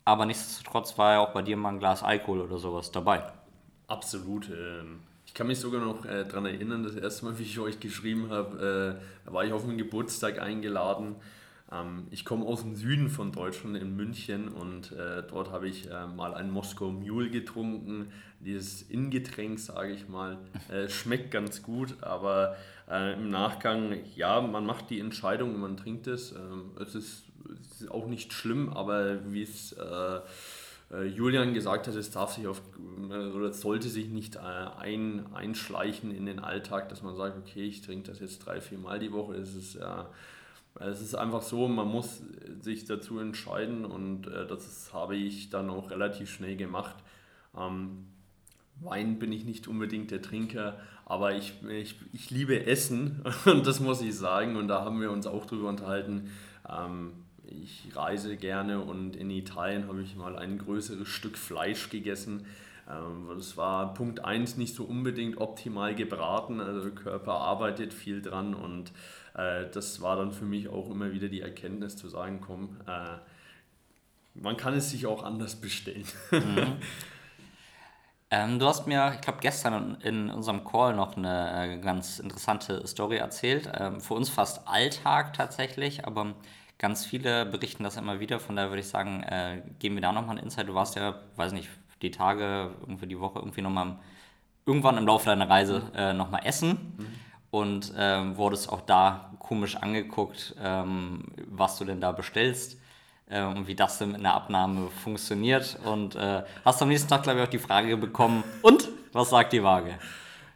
Aber 0.05 0.25
nichtsdestotrotz 0.25 0.97
war 0.97 1.13
ja 1.13 1.19
auch 1.19 1.33
bei 1.33 1.41
dir 1.41 1.57
mal 1.57 1.69
ein 1.69 1.79
Glas 1.79 2.03
Alkohol 2.03 2.41
oder 2.41 2.57
sowas 2.57 2.91
dabei. 2.91 3.23
Absolut. 3.87 4.49
Ähm, 4.49 4.99
ich 5.25 5.33
kann 5.33 5.47
mich 5.47 5.59
sogar 5.59 5.81
noch 5.81 6.05
äh, 6.05 6.25
daran 6.25 6.45
erinnern, 6.45 6.83
das 6.83 6.95
erste 6.95 7.25
Mal, 7.25 7.37
wie 7.39 7.43
ich 7.43 7.57
euch 7.59 7.79
geschrieben 7.79 8.29
habe, 8.29 8.99
äh, 8.99 9.25
da 9.25 9.33
war 9.33 9.43
ich 9.43 9.51
auf 9.51 9.63
einen 9.63 9.77
Geburtstag 9.77 10.39
eingeladen. 10.39 11.15
Ähm, 11.73 12.07
ich 12.11 12.25
komme 12.25 12.45
aus 12.45 12.61
dem 12.61 12.75
Süden 12.75 13.09
von 13.09 13.31
Deutschland, 13.31 13.77
in 13.77 13.95
München, 13.95 14.47
und 14.49 14.91
äh, 14.91 15.23
dort 15.27 15.51
habe 15.51 15.67
ich 15.67 15.89
mal 16.15 16.33
ein 16.33 16.51
Moskau 16.51 16.91
Mule 16.91 17.29
getrunken. 17.29 18.11
Dieses 18.39 18.81
Ingetränk, 18.83 19.59
sage 19.59 19.93
ich 19.93 20.07
mal, 20.09 20.37
schmeckt 20.89 21.31
ganz 21.31 21.63
gut, 21.63 21.95
aber 22.01 22.55
äh, 22.89 23.13
Im 23.13 23.29
Nachgang, 23.29 23.97
ja, 24.15 24.41
man 24.41 24.65
macht 24.65 24.89
die 24.89 24.99
Entscheidung 24.99 25.55
und 25.55 25.61
man 25.61 25.77
trinkt 25.77 26.07
es. 26.07 26.31
Ähm, 26.33 26.71
es, 26.79 26.95
ist, 26.95 27.23
es, 27.61 27.81
ist, 27.81 27.91
auch 27.91 28.07
nicht 28.07 28.33
schlimm, 28.33 28.69
aber 28.69 29.31
wie 29.31 29.43
es 29.43 29.71
äh, 29.73 30.19
äh, 30.91 31.05
Julian 31.05 31.53
gesagt 31.53 31.87
hat, 31.87 31.95
es 31.95 32.11
darf 32.11 32.33
sich 32.33 32.45
auf 32.45 32.61
äh, 33.09 33.13
oder 33.13 33.53
sollte 33.53 33.87
sich 33.87 34.09
nicht 34.09 34.35
äh, 34.35 34.39
ein, 34.39 35.25
einschleichen 35.33 36.13
in 36.13 36.25
den 36.25 36.39
Alltag, 36.39 36.89
dass 36.89 37.01
man 37.01 37.15
sagt, 37.15 37.37
okay, 37.37 37.63
ich 37.63 37.81
trinke 37.81 38.11
das 38.11 38.19
jetzt 38.19 38.45
drei, 38.45 38.59
vier 38.59 38.79
Mal 38.79 38.99
die 38.99 39.13
Woche. 39.13 39.35
Es 39.35 39.55
ist, 39.55 39.79
äh, 40.79 40.85
es 40.85 41.01
ist 41.01 41.15
einfach 41.15 41.41
so, 41.41 41.67
man 41.67 41.87
muss 41.87 42.21
sich 42.61 42.85
dazu 42.85 43.19
entscheiden 43.19 43.85
und 43.85 44.23
das 44.23 44.93
habe 44.93 45.15
ich 45.15 45.49
dann 45.49 45.69
auch 45.69 45.91
relativ 45.91 46.29
schnell 46.31 46.55
gemacht. 46.55 46.95
Ähm, 47.57 48.05
Wein 48.81 49.19
bin 49.19 49.31
ich 49.31 49.45
nicht 49.45 49.67
unbedingt 49.67 50.11
der 50.11 50.21
Trinker, 50.21 50.79
aber 51.05 51.35
ich, 51.35 51.53
ich, 51.69 51.95
ich 52.11 52.29
liebe 52.31 52.65
Essen 52.65 53.23
und 53.45 53.67
das 53.67 53.79
muss 53.79 54.01
ich 54.01 54.15
sagen 54.15 54.55
und 54.55 54.67
da 54.67 54.83
haben 54.83 55.01
wir 55.01 55.11
uns 55.11 55.27
auch 55.27 55.45
drüber 55.45 55.69
unterhalten. 55.69 56.29
Ähm, 56.67 57.11
ich 57.45 57.89
reise 57.93 58.35
gerne 58.37 58.79
und 58.81 59.15
in 59.15 59.29
Italien 59.29 59.87
habe 59.87 60.01
ich 60.01 60.15
mal 60.15 60.37
ein 60.37 60.57
größeres 60.57 61.07
Stück 61.07 61.37
Fleisch 61.37 61.89
gegessen. 61.89 62.45
Ähm, 62.89 63.29
das 63.35 63.57
war 63.57 63.93
Punkt 63.93 64.23
1 64.23 64.57
nicht 64.57 64.75
so 64.75 64.83
unbedingt 64.83 65.37
optimal 65.37 65.95
gebraten, 65.95 66.59
also 66.59 66.81
der 66.81 66.91
Körper 66.91 67.33
arbeitet 67.33 67.93
viel 67.93 68.21
dran 68.21 68.53
und 68.53 68.91
äh, 69.35 69.69
das 69.71 70.01
war 70.01 70.15
dann 70.15 70.31
für 70.31 70.45
mich 70.45 70.67
auch 70.67 70.89
immer 70.89 71.11
wieder 71.11 71.29
die 71.29 71.41
Erkenntnis 71.41 71.95
zu 71.95 72.07
sagen, 72.09 72.41
komm, 72.41 72.77
äh, 72.87 73.17
man 74.35 74.57
kann 74.57 74.73
es 74.73 74.89
sich 74.89 75.05
auch 75.05 75.23
anders 75.23 75.55
bestellen. 75.55 76.05
Mhm. 76.31 76.77
Ähm, 78.35 78.57
du 78.57 78.65
hast 78.65 78.87
mir, 78.87 79.11
ich 79.13 79.21
glaube, 79.21 79.37
gestern 79.41 79.95
in 80.01 80.31
unserem 80.31 80.63
Call 80.63 80.95
noch 80.95 81.15
eine 81.15 81.75
äh, 81.75 81.77
ganz 81.77 82.17
interessante 82.17 82.87
Story 82.87 83.17
erzählt. 83.17 83.69
Ähm, 83.77 84.01
für 84.01 84.15
uns 84.15 84.27
fast 84.27 84.67
Alltag 84.67 85.33
tatsächlich, 85.33 86.07
aber 86.07 86.33
ganz 86.79 87.05
viele 87.05 87.45
berichten 87.45 87.83
das 87.83 87.95
immer 87.95 88.19
wieder. 88.19 88.39
Von 88.39 88.55
daher 88.55 88.71
würde 88.71 88.79
ich 88.79 88.87
sagen, 88.87 89.21
äh, 89.21 89.61
geben 89.77 89.93
wir 89.93 90.01
da 90.01 90.11
nochmal 90.11 90.39
ein 90.39 90.43
Insight. 90.43 90.67
Du 90.67 90.73
warst 90.73 90.95
ja, 90.95 91.19
weiß 91.35 91.51
nicht, 91.51 91.69
die 92.03 92.11
Tage, 92.11 92.71
irgendwie 92.81 93.07
die 93.07 93.19
Woche, 93.19 93.39
irgendwie 93.39 93.61
nochmal 93.61 93.97
irgendwann 94.65 94.97
im 94.97 95.07
Laufe 95.07 95.25
deiner 95.25 95.49
Reise 95.49 95.83
äh, 95.95 96.13
nochmal 96.13 96.41
essen. 96.45 96.95
Mhm. 96.97 97.05
Und 97.51 97.93
ähm, 97.95 98.35
wurdest 98.37 98.71
auch 98.71 98.81
da 98.81 99.31
komisch 99.37 99.75
angeguckt, 99.75 100.55
ähm, 100.59 101.25
was 101.47 101.77
du 101.77 101.85
denn 101.85 102.01
da 102.01 102.11
bestellst 102.11 102.79
äh, 103.27 103.43
und 103.43 103.67
wie 103.67 103.75
das 103.75 103.99
denn 103.99 104.15
in 104.15 104.23
der 104.23 104.33
Abnahme 104.33 104.89
funktioniert. 104.89 105.77
Und 105.85 106.15
äh, 106.15 106.43
hast 106.65 106.81
am 106.81 106.87
nächsten 106.87 107.09
Tag, 107.09 107.23
glaube 107.23 107.39
ich, 107.39 107.45
auch 107.45 107.51
die 107.51 107.59
Frage 107.59 107.95
bekommen, 107.97 108.43
und 108.63 108.89
was 109.11 109.29
sagt 109.29 109.53
die 109.53 109.61
Waage? 109.61 109.99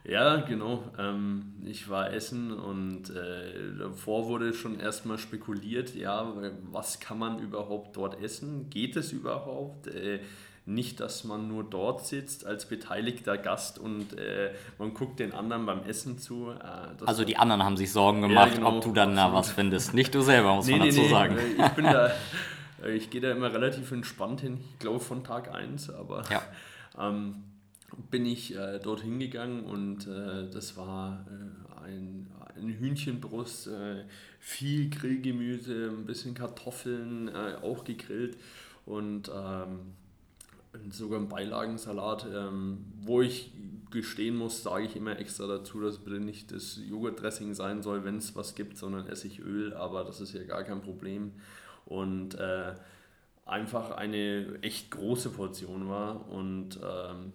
Ja, 0.04 0.36
genau. 0.36 0.82
Ähm, 0.98 1.52
ich 1.66 1.88
war 1.90 2.12
essen 2.12 2.50
und 2.50 3.10
äh, 3.10 3.78
davor 3.78 4.26
wurde 4.26 4.54
schon 4.54 4.80
erstmal 4.80 5.18
spekuliert, 5.18 5.94
ja, 5.94 6.32
was 6.72 6.98
kann 6.98 7.18
man 7.18 7.38
überhaupt 7.40 7.96
dort 7.96 8.20
essen? 8.20 8.70
Geht 8.70 8.96
es 8.96 9.12
überhaupt? 9.12 9.86
Äh, 9.86 10.20
nicht, 10.68 11.00
dass 11.00 11.24
man 11.24 11.48
nur 11.48 11.64
dort 11.64 12.06
sitzt 12.06 12.46
als 12.46 12.66
beteiligter 12.66 13.36
Gast 13.38 13.78
und 13.78 14.18
äh, 14.18 14.52
man 14.78 14.94
guckt 14.94 15.18
den 15.18 15.32
anderen 15.32 15.66
beim 15.66 15.82
Essen 15.82 16.18
zu. 16.18 16.50
Äh, 16.50 17.04
also 17.06 17.24
die 17.24 17.36
anderen 17.36 17.64
haben 17.64 17.76
sich 17.76 17.90
Sorgen 17.90 18.22
gemacht, 18.22 18.50
ja, 18.50 18.56
genau, 18.56 18.76
ob 18.76 18.84
du 18.84 18.92
dann 18.92 19.16
da 19.16 19.32
was 19.32 19.50
findest. 19.50 19.94
Nicht 19.94 20.14
du 20.14 20.20
selber, 20.20 20.54
muss 20.54 20.66
nee, 20.66 20.76
man 20.76 20.88
dazu 20.88 21.00
nee, 21.00 21.08
sagen. 21.08 21.36
Nee, 21.36 21.64
ich 21.64 21.72
bin 21.72 21.84
da 21.84 22.12
Äh, 22.82 22.96
ich 22.96 23.10
gehe 23.10 23.20
da 23.20 23.30
immer 23.32 23.52
relativ 23.52 23.90
entspannt 23.92 24.40
hin, 24.40 24.58
ich 24.72 24.78
glaube 24.78 25.00
von 25.00 25.24
Tag 25.24 25.54
1, 25.54 25.90
aber 25.90 26.24
ja. 26.30 26.42
ähm, 26.98 27.44
bin 28.10 28.26
ich 28.26 28.54
äh, 28.54 28.78
dorthin 28.78 29.18
gegangen 29.18 29.64
und 29.64 30.06
äh, 30.06 30.50
das 30.50 30.76
war 30.76 31.26
äh, 31.28 31.86
ein, 31.86 32.30
ein 32.56 32.68
Hühnchenbrust, 32.68 33.68
äh, 33.68 34.04
viel 34.40 34.90
Grillgemüse, 34.90 35.90
ein 35.90 36.04
bisschen 36.04 36.34
Kartoffeln, 36.34 37.28
äh, 37.28 37.56
auch 37.62 37.84
gegrillt 37.84 38.36
und 38.84 39.30
ähm, 39.34 39.94
sogar 40.90 41.20
ein 41.20 41.28
Beilagensalat, 41.28 42.26
ähm, 42.32 42.84
wo 43.00 43.22
ich 43.22 43.52
gestehen 43.90 44.36
muss, 44.36 44.62
sage 44.62 44.84
ich 44.84 44.96
immer 44.96 45.18
extra 45.18 45.46
dazu, 45.46 45.80
dass 45.80 45.98
bitte 45.98 46.20
nicht 46.20 46.52
das 46.52 46.78
Joghurtdressing 46.88 47.54
sein 47.54 47.82
soll, 47.82 48.04
wenn 48.04 48.18
es 48.18 48.36
was 48.36 48.54
gibt, 48.54 48.76
sondern 48.76 49.06
Essigöl, 49.06 49.72
aber 49.74 50.04
das 50.04 50.20
ist 50.20 50.34
ja 50.34 50.42
gar 50.44 50.62
kein 50.64 50.82
Problem 50.82 51.32
und 51.86 52.34
äh, 52.34 52.74
einfach 53.48 53.92
eine 53.92 54.58
echt 54.60 54.90
große 54.90 55.30
Portion 55.30 55.88
war. 55.88 56.28
Und 56.28 56.78
ähm, 56.82 57.32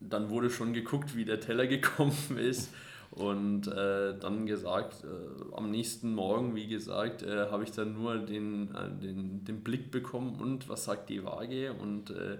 dann 0.00 0.28
wurde 0.28 0.50
schon 0.50 0.74
geguckt, 0.74 1.16
wie 1.16 1.24
der 1.24 1.40
Teller 1.40 1.66
gekommen 1.66 2.36
ist. 2.36 2.72
Und 3.14 3.68
äh, 3.68 4.18
dann 4.18 4.44
gesagt, 4.44 5.04
äh, 5.04 5.54
am 5.54 5.70
nächsten 5.70 6.14
Morgen, 6.14 6.56
wie 6.56 6.66
gesagt, 6.66 7.22
äh, 7.22 7.46
habe 7.48 7.62
ich 7.62 7.70
dann 7.70 7.94
nur 7.94 8.18
den, 8.18 8.74
äh, 8.74 8.90
den, 8.90 9.44
den 9.44 9.62
Blick 9.62 9.92
bekommen 9.92 10.40
und 10.40 10.68
was 10.68 10.84
sagt 10.84 11.10
die 11.10 11.24
Waage? 11.24 11.72
Und 11.74 12.10
äh, 12.10 12.38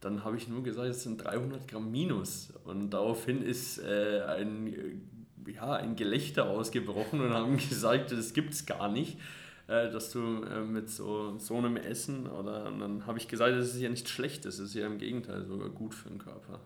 dann 0.00 0.22
habe 0.22 0.36
ich 0.36 0.46
nur 0.46 0.62
gesagt, 0.62 0.90
es 0.90 1.02
sind 1.02 1.24
300 1.24 1.66
Gramm 1.66 1.90
minus. 1.90 2.52
Und 2.64 2.90
daraufhin 2.90 3.42
ist 3.42 3.78
äh, 3.78 4.22
ein, 4.28 5.02
ja, 5.52 5.72
ein 5.72 5.96
Gelächter 5.96 6.48
ausgebrochen 6.48 7.20
und 7.20 7.32
haben 7.32 7.56
gesagt, 7.68 8.12
das 8.12 8.32
gibt 8.32 8.54
es 8.54 8.64
gar 8.64 8.88
nicht. 8.88 9.18
Äh, 9.66 9.90
dass 9.90 10.10
du 10.10 10.44
äh, 10.44 10.60
mit 10.60 10.88
so, 10.88 11.36
so 11.38 11.56
einem 11.56 11.76
Essen 11.76 12.28
oder 12.28 12.66
und 12.66 12.78
dann 12.80 13.06
habe 13.06 13.18
ich 13.18 13.26
gesagt, 13.26 13.56
das 13.56 13.74
ist 13.74 13.80
ja 13.80 13.88
nicht 13.88 14.08
schlecht, 14.08 14.44
das 14.44 14.58
ist 14.58 14.74
ja 14.74 14.86
im 14.86 14.98
Gegenteil 14.98 15.44
sogar 15.46 15.68
gut 15.68 15.94
für 15.94 16.08
den 16.08 16.18
Körper. 16.18 16.60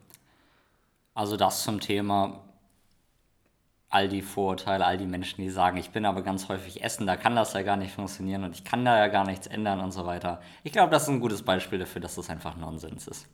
Also 1.14 1.36
das 1.36 1.62
zum 1.62 1.80
Thema 1.80 2.42
all 3.96 4.08
die 4.08 4.20
Vorurteile, 4.20 4.84
all 4.84 4.98
die 4.98 5.06
Menschen, 5.06 5.40
die 5.40 5.48
sagen, 5.48 5.78
ich 5.78 5.88
bin 5.88 6.04
aber 6.04 6.20
ganz 6.20 6.50
häufig 6.50 6.84
essen, 6.84 7.06
da 7.06 7.16
kann 7.16 7.34
das 7.34 7.54
ja 7.54 7.62
gar 7.62 7.76
nicht 7.76 7.94
funktionieren 7.94 8.44
und 8.44 8.54
ich 8.54 8.62
kann 8.62 8.84
da 8.84 8.98
ja 8.98 9.08
gar 9.08 9.24
nichts 9.24 9.46
ändern 9.46 9.80
und 9.80 9.90
so 9.90 10.04
weiter. 10.04 10.42
Ich 10.64 10.72
glaube, 10.72 10.90
das 10.90 11.04
ist 11.04 11.08
ein 11.08 11.20
gutes 11.20 11.42
Beispiel 11.42 11.78
dafür, 11.78 12.02
dass 12.02 12.14
das 12.14 12.28
einfach 12.28 12.56
Nonsens 12.56 13.08
ist. 13.08 13.26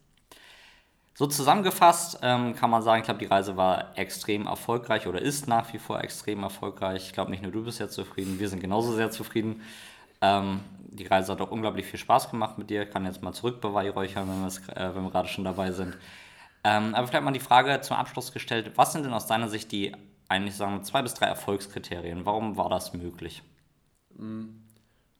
So 1.14 1.26
zusammengefasst 1.26 2.20
ähm, 2.22 2.54
kann 2.54 2.70
man 2.70 2.80
sagen, 2.80 3.00
ich 3.00 3.04
glaube, 3.06 3.18
die 3.18 3.26
Reise 3.26 3.56
war 3.56 3.98
extrem 3.98 4.46
erfolgreich 4.46 5.08
oder 5.08 5.20
ist 5.20 5.48
nach 5.48 5.72
wie 5.72 5.78
vor 5.78 6.00
extrem 6.00 6.44
erfolgreich. 6.44 7.06
Ich 7.06 7.12
glaube, 7.12 7.32
nicht 7.32 7.42
nur 7.42 7.50
du 7.50 7.64
bist 7.64 7.80
jetzt 7.80 7.94
zufrieden, 7.94 8.38
wir 8.38 8.48
sind 8.48 8.60
genauso 8.60 8.92
sehr 8.92 9.10
zufrieden. 9.10 9.62
Ähm, 10.20 10.60
die 10.78 11.06
Reise 11.08 11.32
hat 11.32 11.40
auch 11.40 11.50
unglaublich 11.50 11.86
viel 11.86 11.98
Spaß 11.98 12.30
gemacht 12.30 12.56
mit 12.56 12.70
dir. 12.70 12.84
Ich 12.84 12.90
kann 12.90 13.04
jetzt 13.04 13.20
mal 13.20 13.32
zurückbeweihräuchern, 13.32 14.28
wenn, 14.28 14.76
äh, 14.76 14.94
wenn 14.94 15.02
wir 15.02 15.10
gerade 15.10 15.28
schon 15.28 15.42
dabei 15.42 15.72
sind. 15.72 15.98
Ähm, 16.62 16.94
aber 16.94 17.08
vielleicht 17.08 17.24
mal 17.24 17.32
die 17.32 17.40
Frage 17.40 17.80
zum 17.80 17.96
Abschluss 17.96 18.32
gestellt: 18.32 18.70
Was 18.76 18.92
sind 18.92 19.04
denn 19.04 19.12
aus 19.12 19.26
deiner 19.26 19.48
Sicht 19.48 19.72
die 19.72 19.92
eigentlich 20.32 20.56
sagen 20.56 20.76
wir, 20.76 20.82
zwei 20.82 21.02
bis 21.02 21.14
drei 21.14 21.26
Erfolgskriterien? 21.26 22.24
Warum 22.24 22.56
war 22.56 22.70
das 22.70 22.94
möglich? 22.94 23.42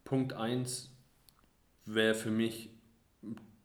Punkt 0.05 0.33
1 0.33 0.91
wäre 1.85 2.15
für 2.15 2.31
mich, 2.31 2.71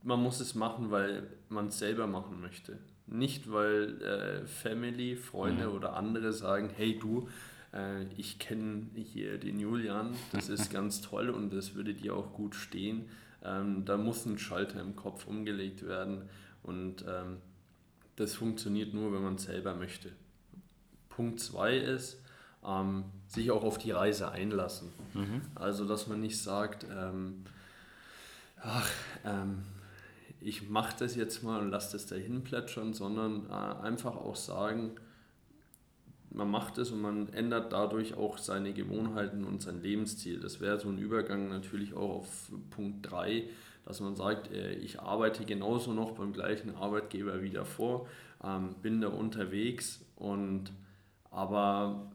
man 0.04 0.22
muss 0.22 0.39
es 0.39 0.56
machen, 0.56 0.92
weil 0.92 1.27
man 1.50 1.68
es 1.68 1.80
selber 1.80 2.08
machen 2.08 2.42
möchte. 2.42 2.77
Nicht, 3.06 3.51
weil 3.51 4.01
äh, 4.01 4.46
Family, 4.46 5.16
Freunde 5.16 5.70
mhm. 5.70 5.75
oder 5.75 5.96
andere 5.96 6.34
sagen, 6.34 6.70
hey 6.75 7.00
du, 7.00 7.30
äh, 7.74 8.04
ich 8.18 8.39
kenne 8.39 8.88
hier 8.96 9.38
den 9.38 9.60
Julian, 9.60 10.16
das 10.34 10.50
ist 10.56 10.70
ganz 10.70 11.01
toll 11.01 11.30
und 11.30 11.54
das 11.54 11.75
würde 11.75 11.94
dir 11.94 12.16
auch 12.16 12.34
gut 12.34 12.56
stehen. 12.56 13.10
Ähm, 13.44 13.86
da 13.86 13.96
muss 13.96 14.25
ein 14.25 14.38
Schalter 14.38 14.82
im 14.82 14.98
Kopf 14.98 15.27
umgelegt 15.27 15.88
werden 15.88 16.24
und 16.63 17.06
ähm, 17.08 17.38
das 18.18 18.34
funktioniert 18.34 18.94
nur, 18.94 19.13
wenn 19.13 19.24
man 19.24 19.36
es 19.36 19.44
selber 19.44 19.75
möchte. 19.75 20.12
Punkt 21.18 21.40
2 21.40 21.78
ist, 21.78 22.22
ähm, 22.64 23.06
sich 23.28 23.50
auch 23.50 23.64
auf 23.64 23.80
die 23.80 23.90
Reise 23.90 24.32
einlassen. 24.32 24.90
Mhm. 25.16 25.42
Also, 25.56 25.86
dass 25.86 26.06
man 26.06 26.22
nicht 26.22 26.40
sagt, 26.40 26.86
ähm, 26.96 27.44
ach, 28.62 28.90
ähm, 29.26 29.64
ich 30.40 30.70
mache 30.70 30.96
das 31.00 31.16
jetzt 31.16 31.42
mal 31.44 31.60
und 31.60 31.72
lasse 31.72 31.94
das 31.94 32.06
dahin 32.06 32.44
plätschern, 32.44 32.94
sondern 32.94 33.48
äh, 33.50 33.84
einfach 33.84 34.16
auch 34.16 34.36
sagen, 34.36 34.92
man 36.30 36.52
macht 36.52 36.78
es 36.78 36.92
und 36.92 37.02
man 37.02 37.30
ändert 37.34 37.74
dadurch 37.74 38.14
auch 38.14 38.38
seine 38.38 38.74
Gewohnheiten 38.74 39.44
und 39.44 39.64
sein 39.64 39.82
Lebensziel. 39.82 40.40
Das 40.40 40.62
wäre 40.62 40.80
so 40.80 40.88
ein 40.90 41.00
Übergang 41.00 41.50
natürlich 41.50 41.96
auch 41.96 42.18
auf 42.18 42.52
Punkt 42.70 43.10
3, 43.10 43.50
dass 43.86 44.02
man 44.02 44.16
sagt, 44.16 44.52
äh, 44.52 44.74
ich 44.74 45.00
arbeite 45.00 45.46
genauso 45.46 45.94
noch 45.94 46.12
beim 46.12 46.32
gleichen 46.32 46.76
Arbeitgeber 46.76 47.42
wie 47.42 47.50
davor, 47.50 48.08
ähm, 48.44 48.76
bin 48.84 49.02
da 49.02 49.08
unterwegs 49.08 50.06
und 50.16 50.72
aber 51.38 52.10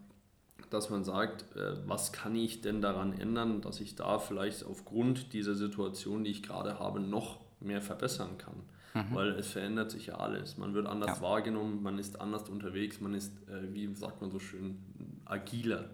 dass 0.71 0.91
man 0.91 1.05
sagt, 1.05 1.55
äh, 1.55 1.77
was 1.87 2.13
kann 2.13 2.35
ich 2.35 2.61
denn 2.61 2.81
daran 2.81 3.13
ändern, 3.13 3.61
dass 3.61 3.81
ich 3.81 3.95
da 3.95 4.19
vielleicht 4.19 4.65
aufgrund 4.65 5.33
dieser 5.33 5.55
Situation, 5.55 6.25
die 6.25 6.31
ich 6.33 6.43
gerade 6.43 6.81
habe, 6.81 6.99
noch 6.99 7.39
mehr 7.61 7.81
verbessern 7.81 8.37
kann. 8.37 8.55
Mhm. 8.95 9.15
Weil 9.15 9.29
es 9.31 9.47
verändert 9.47 9.93
sich 9.93 10.07
ja 10.07 10.17
alles. 10.17 10.59
Man 10.59 10.75
wird 10.75 10.87
anders 10.87 11.19
ja. 11.19 11.23
wahrgenommen, 11.23 11.83
man 11.83 11.99
ist 11.99 12.21
anders 12.21 12.49
unterwegs, 12.49 13.01
man 13.01 13.15
ist, 13.15 13.33
äh, 13.49 13.73
wie 13.73 13.95
sagt 13.95 14.21
man 14.21 14.33
so 14.33 14.41
schön, 14.41 14.79
agiler. 15.25 15.91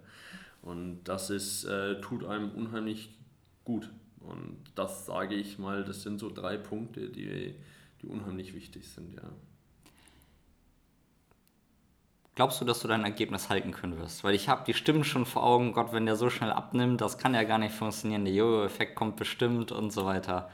Und 0.63 1.05
das 1.05 1.29
ist, 1.29 1.65
äh, 1.65 2.01
tut 2.01 2.25
einem 2.25 2.51
unheimlich 2.53 3.15
gut. 3.65 3.91
Und 4.21 4.57
das 4.75 5.05
sage 5.05 5.35
ich 5.35 5.59
mal, 5.59 5.85
das 5.85 6.03
sind 6.03 6.19
so 6.19 6.31
drei 6.31 6.57
Punkte, 6.57 7.11
die, 7.11 7.55
die 8.01 8.07
unheimlich 8.07 8.55
wichtig 8.55 8.89
sind, 8.89 9.13
ja. 9.15 9.29
Glaubst 12.39 12.61
du, 12.61 12.65
dass 12.65 12.79
du 12.79 12.87
dein 12.87 13.03
Ergebnis 13.03 13.49
halten 13.49 13.73
können 13.73 13.99
wirst? 13.99 14.23
Weil 14.23 14.33
ich 14.33 14.49
habe 14.49 14.63
die 14.65 14.73
Stimmen 14.73 15.03
schon 15.03 15.27
vor 15.27 15.43
Augen, 15.43 15.73
Gott, 15.73 15.93
wenn 15.93 16.07
der 16.07 16.15
so 16.15 16.31
schnell 16.31 16.53
abnimmt, 16.53 17.01
das 17.01 17.19
kann 17.19 17.35
ja 17.35 17.43
gar 17.43 17.59
nicht 17.59 17.75
funktionieren, 17.75 18.25
der 18.25 18.33
Jojo-Effekt 18.33 18.95
kommt 18.95 19.17
bestimmt 19.17 19.73
und 19.73 19.93
so 19.93 20.07
weiter. 20.07 20.49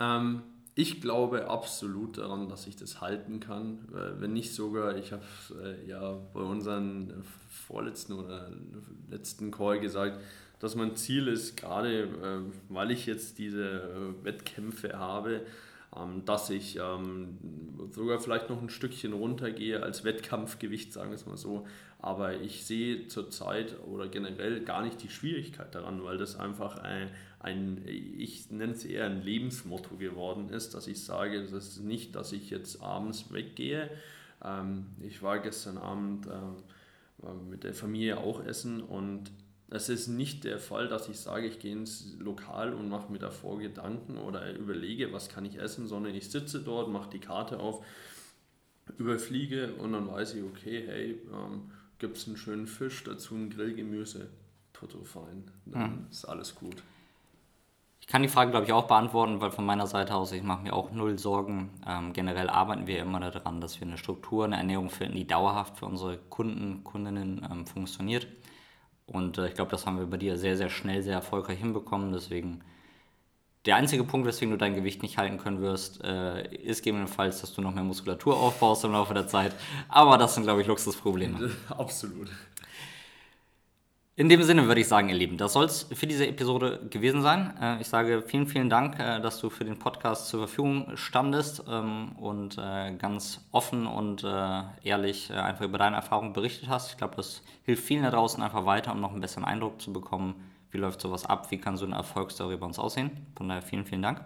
Ähm, 0.00 0.42
ich 0.74 1.02
glaube 1.02 1.50
absolut 1.50 2.16
daran, 2.16 2.48
dass 2.48 2.66
ich 2.66 2.76
das 2.76 3.02
halten 3.02 3.40
kann. 3.40 3.80
Wenn 3.90 4.32
nicht 4.32 4.54
sogar, 4.54 4.96
ich 4.96 5.12
habe 5.12 5.22
äh, 5.62 5.86
ja 5.86 6.16
bei 6.32 6.40
unserem 6.40 7.12
vorletzten 7.66 8.14
oder 8.14 8.50
letzten 9.10 9.50
Call 9.50 9.80
gesagt, 9.80 10.18
dass 10.60 10.76
mein 10.76 10.96
Ziel 10.96 11.28
ist, 11.28 11.58
gerade 11.58 12.04
äh, 12.04 12.38
weil 12.70 12.90
ich 12.90 13.04
jetzt 13.04 13.36
diese 13.36 13.82
äh, 13.82 14.24
Wettkämpfe 14.24 14.98
habe, 14.98 15.42
dass 16.24 16.48
ich 16.48 16.78
ähm, 16.78 17.38
sogar 17.90 18.18
vielleicht 18.18 18.48
noch 18.48 18.62
ein 18.62 18.70
Stückchen 18.70 19.12
runtergehe 19.12 19.82
als 19.82 20.04
Wettkampfgewicht, 20.04 20.92
sagen 20.92 21.10
wir 21.10 21.16
es 21.16 21.26
mal 21.26 21.36
so. 21.36 21.66
Aber 21.98 22.40
ich 22.40 22.64
sehe 22.64 23.08
zurzeit 23.08 23.76
oder 23.86 24.08
generell 24.08 24.64
gar 24.64 24.82
nicht 24.82 25.02
die 25.02 25.10
Schwierigkeit 25.10 25.74
daran, 25.74 26.02
weil 26.02 26.16
das 26.16 26.38
einfach 26.38 26.78
ein, 26.78 27.10
ein 27.40 27.82
ich 27.86 28.50
nenne 28.50 28.72
es 28.72 28.84
eher 28.84 29.04
ein 29.04 29.22
Lebensmotto 29.22 29.96
geworden 29.96 30.48
ist, 30.48 30.74
dass 30.74 30.86
ich 30.86 31.04
sage, 31.04 31.42
das 31.42 31.52
ist 31.52 31.80
nicht, 31.80 32.16
dass 32.16 32.32
ich 32.32 32.48
jetzt 32.48 32.82
abends 32.82 33.30
weggehe. 33.30 33.90
Ähm, 34.42 34.86
ich 35.00 35.22
war 35.22 35.40
gestern 35.40 35.76
Abend 35.76 36.26
mit 37.48 37.62
der 37.62 37.74
Familie 37.74 38.18
auch 38.18 38.44
essen 38.44 38.82
und 38.82 39.30
es 39.72 39.88
ist 39.88 40.08
nicht 40.08 40.44
der 40.44 40.58
Fall, 40.58 40.86
dass 40.86 41.08
ich 41.08 41.18
sage, 41.18 41.46
ich 41.46 41.58
gehe 41.58 41.72
ins 41.72 42.14
Lokal 42.18 42.74
und 42.74 42.90
mache 42.90 43.10
mir 43.10 43.18
davor 43.18 43.58
Gedanken 43.58 44.18
oder 44.18 44.52
überlege, 44.52 45.12
was 45.12 45.30
kann 45.30 45.46
ich 45.46 45.58
essen, 45.58 45.86
sondern 45.86 46.14
ich 46.14 46.30
sitze 46.30 46.60
dort, 46.60 46.90
mache 46.90 47.10
die 47.10 47.20
Karte 47.20 47.58
auf, 47.58 47.84
überfliege 48.98 49.74
und 49.74 49.92
dann 49.92 50.08
weiß 50.08 50.34
ich, 50.34 50.42
okay, 50.42 50.84
hey, 50.86 51.22
ähm, 51.32 51.70
gibt 51.98 52.18
es 52.18 52.26
einen 52.26 52.36
schönen 52.36 52.66
Fisch, 52.66 53.02
dazu 53.04 53.34
ein 53.34 53.48
Grillgemüse, 53.48 54.28
toto 54.74 55.02
fein, 55.04 55.50
dann 55.64 55.84
hm. 55.84 56.06
ist 56.10 56.26
alles 56.26 56.54
gut. 56.54 56.82
Ich 58.00 58.08
kann 58.08 58.22
die 58.22 58.28
Frage, 58.28 58.50
glaube 58.50 58.66
ich, 58.66 58.72
auch 58.72 58.88
beantworten, 58.88 59.40
weil 59.40 59.52
von 59.52 59.64
meiner 59.64 59.86
Seite 59.86 60.14
aus, 60.16 60.32
ich 60.32 60.42
mache 60.42 60.64
mir 60.64 60.72
auch 60.74 60.90
null 60.90 61.18
Sorgen. 61.18 61.70
Ähm, 61.86 62.12
generell 62.12 62.50
arbeiten 62.50 62.88
wir 62.88 62.98
immer 62.98 63.20
daran, 63.20 63.60
dass 63.60 63.80
wir 63.80 63.86
eine 63.86 63.96
Struktur, 63.96 64.44
eine 64.44 64.56
Ernährung 64.56 64.90
finden, 64.90 65.16
die 65.16 65.26
dauerhaft 65.26 65.78
für 65.78 65.86
unsere 65.86 66.18
Kunden, 66.18 66.82
Kundinnen 66.82 67.46
ähm, 67.50 67.64
funktioniert. 67.64 68.26
Und 69.12 69.38
äh, 69.38 69.48
ich 69.48 69.54
glaube, 69.54 69.70
das 69.70 69.86
haben 69.86 69.98
wir 69.98 70.06
bei 70.06 70.16
dir 70.16 70.36
sehr, 70.38 70.56
sehr 70.56 70.70
schnell, 70.70 71.02
sehr 71.02 71.14
erfolgreich 71.14 71.58
hinbekommen. 71.58 72.12
Deswegen 72.12 72.62
der 73.66 73.76
einzige 73.76 74.02
Punkt, 74.02 74.26
weswegen 74.26 74.50
du 74.50 74.58
dein 74.58 74.74
Gewicht 74.74 75.02
nicht 75.02 75.18
halten 75.18 75.38
können 75.38 75.60
wirst, 75.60 76.02
äh, 76.02 76.52
ist 76.56 76.82
gegebenenfalls, 76.82 77.40
dass 77.40 77.52
du 77.52 77.62
noch 77.62 77.72
mehr 77.72 77.84
Muskulatur 77.84 78.36
aufbaust 78.36 78.84
im 78.84 78.92
Laufe 78.92 79.14
der 79.14 79.28
Zeit. 79.28 79.54
Aber 79.88 80.18
das 80.18 80.34
sind, 80.34 80.44
glaube 80.44 80.62
ich, 80.62 80.66
Luxusprobleme. 80.66 81.50
Absolut. 81.68 82.28
In 84.14 84.28
dem 84.28 84.42
Sinne 84.42 84.66
würde 84.66 84.82
ich 84.82 84.88
sagen, 84.88 85.08
ihr 85.08 85.14
Lieben, 85.14 85.38
das 85.38 85.54
soll 85.54 85.64
es 85.64 85.84
für 85.84 86.06
diese 86.06 86.26
Episode 86.26 86.86
gewesen 86.90 87.22
sein. 87.22 87.54
Äh, 87.58 87.80
ich 87.80 87.88
sage 87.88 88.20
vielen, 88.20 88.46
vielen 88.46 88.68
Dank, 88.68 88.98
äh, 88.98 89.20
dass 89.22 89.40
du 89.40 89.48
für 89.48 89.64
den 89.64 89.78
Podcast 89.78 90.28
zur 90.28 90.40
Verfügung 90.40 90.98
standest 90.98 91.64
ähm, 91.66 92.12
und 92.16 92.58
äh, 92.58 92.92
ganz 92.96 93.40
offen 93.52 93.86
und 93.86 94.22
ehrlich 94.82 95.32
einfach 95.32 95.64
über 95.64 95.78
deine 95.78 95.96
Erfahrungen 95.96 96.34
berichtet 96.34 96.68
hast. 96.68 96.90
Ich 96.90 96.98
glaube, 96.98 97.16
das 97.16 97.42
hilft 97.64 97.84
vielen 97.84 98.02
da 98.02 98.10
draußen 98.10 98.42
einfach 98.42 98.66
weiter, 98.66 98.92
um 98.92 99.00
noch 99.00 99.12
einen 99.12 99.22
besseren 99.22 99.46
Eindruck 99.46 99.80
zu 99.80 99.94
bekommen, 99.94 100.34
wie 100.70 100.78
läuft 100.78 101.00
sowas 101.00 101.24
ab, 101.24 101.50
wie 101.50 101.56
kann 101.56 101.78
so 101.78 101.86
eine 101.86 101.94
Erfolgsstory 101.94 102.58
bei 102.58 102.66
uns 102.66 102.78
aussehen. 102.78 103.12
Von 103.34 103.48
daher 103.48 103.62
vielen, 103.62 103.86
vielen 103.86 104.02
Dank. 104.02 104.20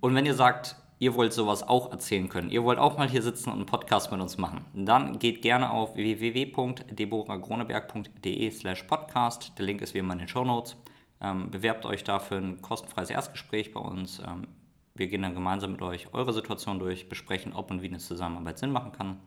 Und 0.00 0.14
wenn 0.14 0.24
ihr 0.24 0.34
sagt, 0.34 0.76
ihr 0.98 1.14
wollt 1.14 1.32
sowas 1.32 1.62
auch 1.62 1.90
erzählen 1.90 2.28
können, 2.28 2.50
ihr 2.50 2.62
wollt 2.64 2.78
auch 2.78 2.98
mal 2.98 3.08
hier 3.08 3.22
sitzen 3.22 3.48
und 3.50 3.56
einen 3.56 3.66
Podcast 3.66 4.12
mit 4.12 4.20
uns 4.20 4.38
machen, 4.38 4.64
dann 4.74 5.18
geht 5.18 5.42
gerne 5.42 5.70
auf 5.70 5.96
www.deboragroneberg.de 5.96 8.50
slash 8.50 8.84
podcast. 8.84 9.52
Der 9.58 9.66
Link 9.66 9.82
ist 9.82 9.94
wie 9.94 9.98
immer 9.98 10.12
in 10.14 10.20
den 10.20 10.28
Show 10.28 10.44
Notes. 10.44 10.76
Ähm, 11.20 11.50
bewerbt 11.50 11.84
euch 11.86 12.04
dafür 12.04 12.38
ein 12.38 12.62
kostenfreies 12.62 13.10
Erstgespräch 13.10 13.72
bei 13.72 13.80
uns. 13.80 14.20
Ähm, 14.20 14.46
wir 14.94 15.08
gehen 15.08 15.22
dann 15.22 15.34
gemeinsam 15.34 15.72
mit 15.72 15.82
euch 15.82 16.14
eure 16.14 16.32
Situation 16.32 16.78
durch, 16.78 17.08
besprechen, 17.08 17.52
ob 17.52 17.70
und 17.70 17.82
wie 17.82 17.88
eine 17.88 17.98
Zusammenarbeit 17.98 18.58
Sinn 18.58 18.70
machen 18.70 18.92
kann 18.92 19.18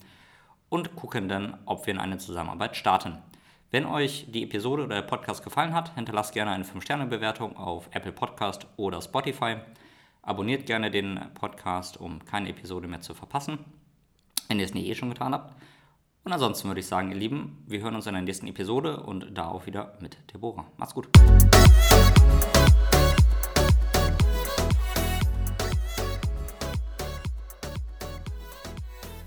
und 0.69 0.95
gucken 0.95 1.27
dann, 1.27 1.57
ob 1.65 1.85
wir 1.85 1.93
in 1.93 1.99
eine 1.99 2.17
Zusammenarbeit 2.17 2.75
starten. 2.75 3.17
Wenn 3.71 3.85
euch 3.85 4.25
die 4.31 4.43
Episode 4.43 4.85
oder 4.85 4.95
der 4.95 5.03
Podcast 5.03 5.43
gefallen 5.43 5.75
hat, 5.75 5.93
hinterlasst 5.93 6.33
gerne 6.33 6.51
eine 6.51 6.63
5-Sterne-Bewertung 6.63 7.55
auf 7.55 7.87
Apple 7.91 8.11
Podcast 8.11 8.65
oder 8.77 8.99
Spotify. 9.01 9.57
Abonniert 10.29 10.67
gerne 10.67 10.91
den 10.91 11.19
Podcast, 11.33 11.99
um 11.99 12.23
keine 12.23 12.49
Episode 12.49 12.87
mehr 12.87 13.01
zu 13.01 13.15
verpassen, 13.15 13.57
wenn 14.47 14.59
ihr 14.59 14.65
es 14.65 14.75
nicht 14.75 14.85
eh 14.85 14.93
schon 14.93 15.09
getan 15.09 15.33
habt. 15.33 15.55
Und 16.23 16.31
ansonsten 16.31 16.67
würde 16.67 16.81
ich 16.81 16.85
sagen, 16.85 17.09
ihr 17.09 17.17
Lieben, 17.17 17.63
wir 17.65 17.81
hören 17.81 17.95
uns 17.95 18.05
in 18.05 18.13
der 18.13 18.21
nächsten 18.21 18.45
Episode 18.45 19.01
und 19.01 19.35
da 19.35 19.47
auch 19.47 19.65
wieder 19.65 19.97
mit 20.01 20.19
Deborah. 20.31 20.67
Macht's 20.77 20.93
gut. 20.93 21.09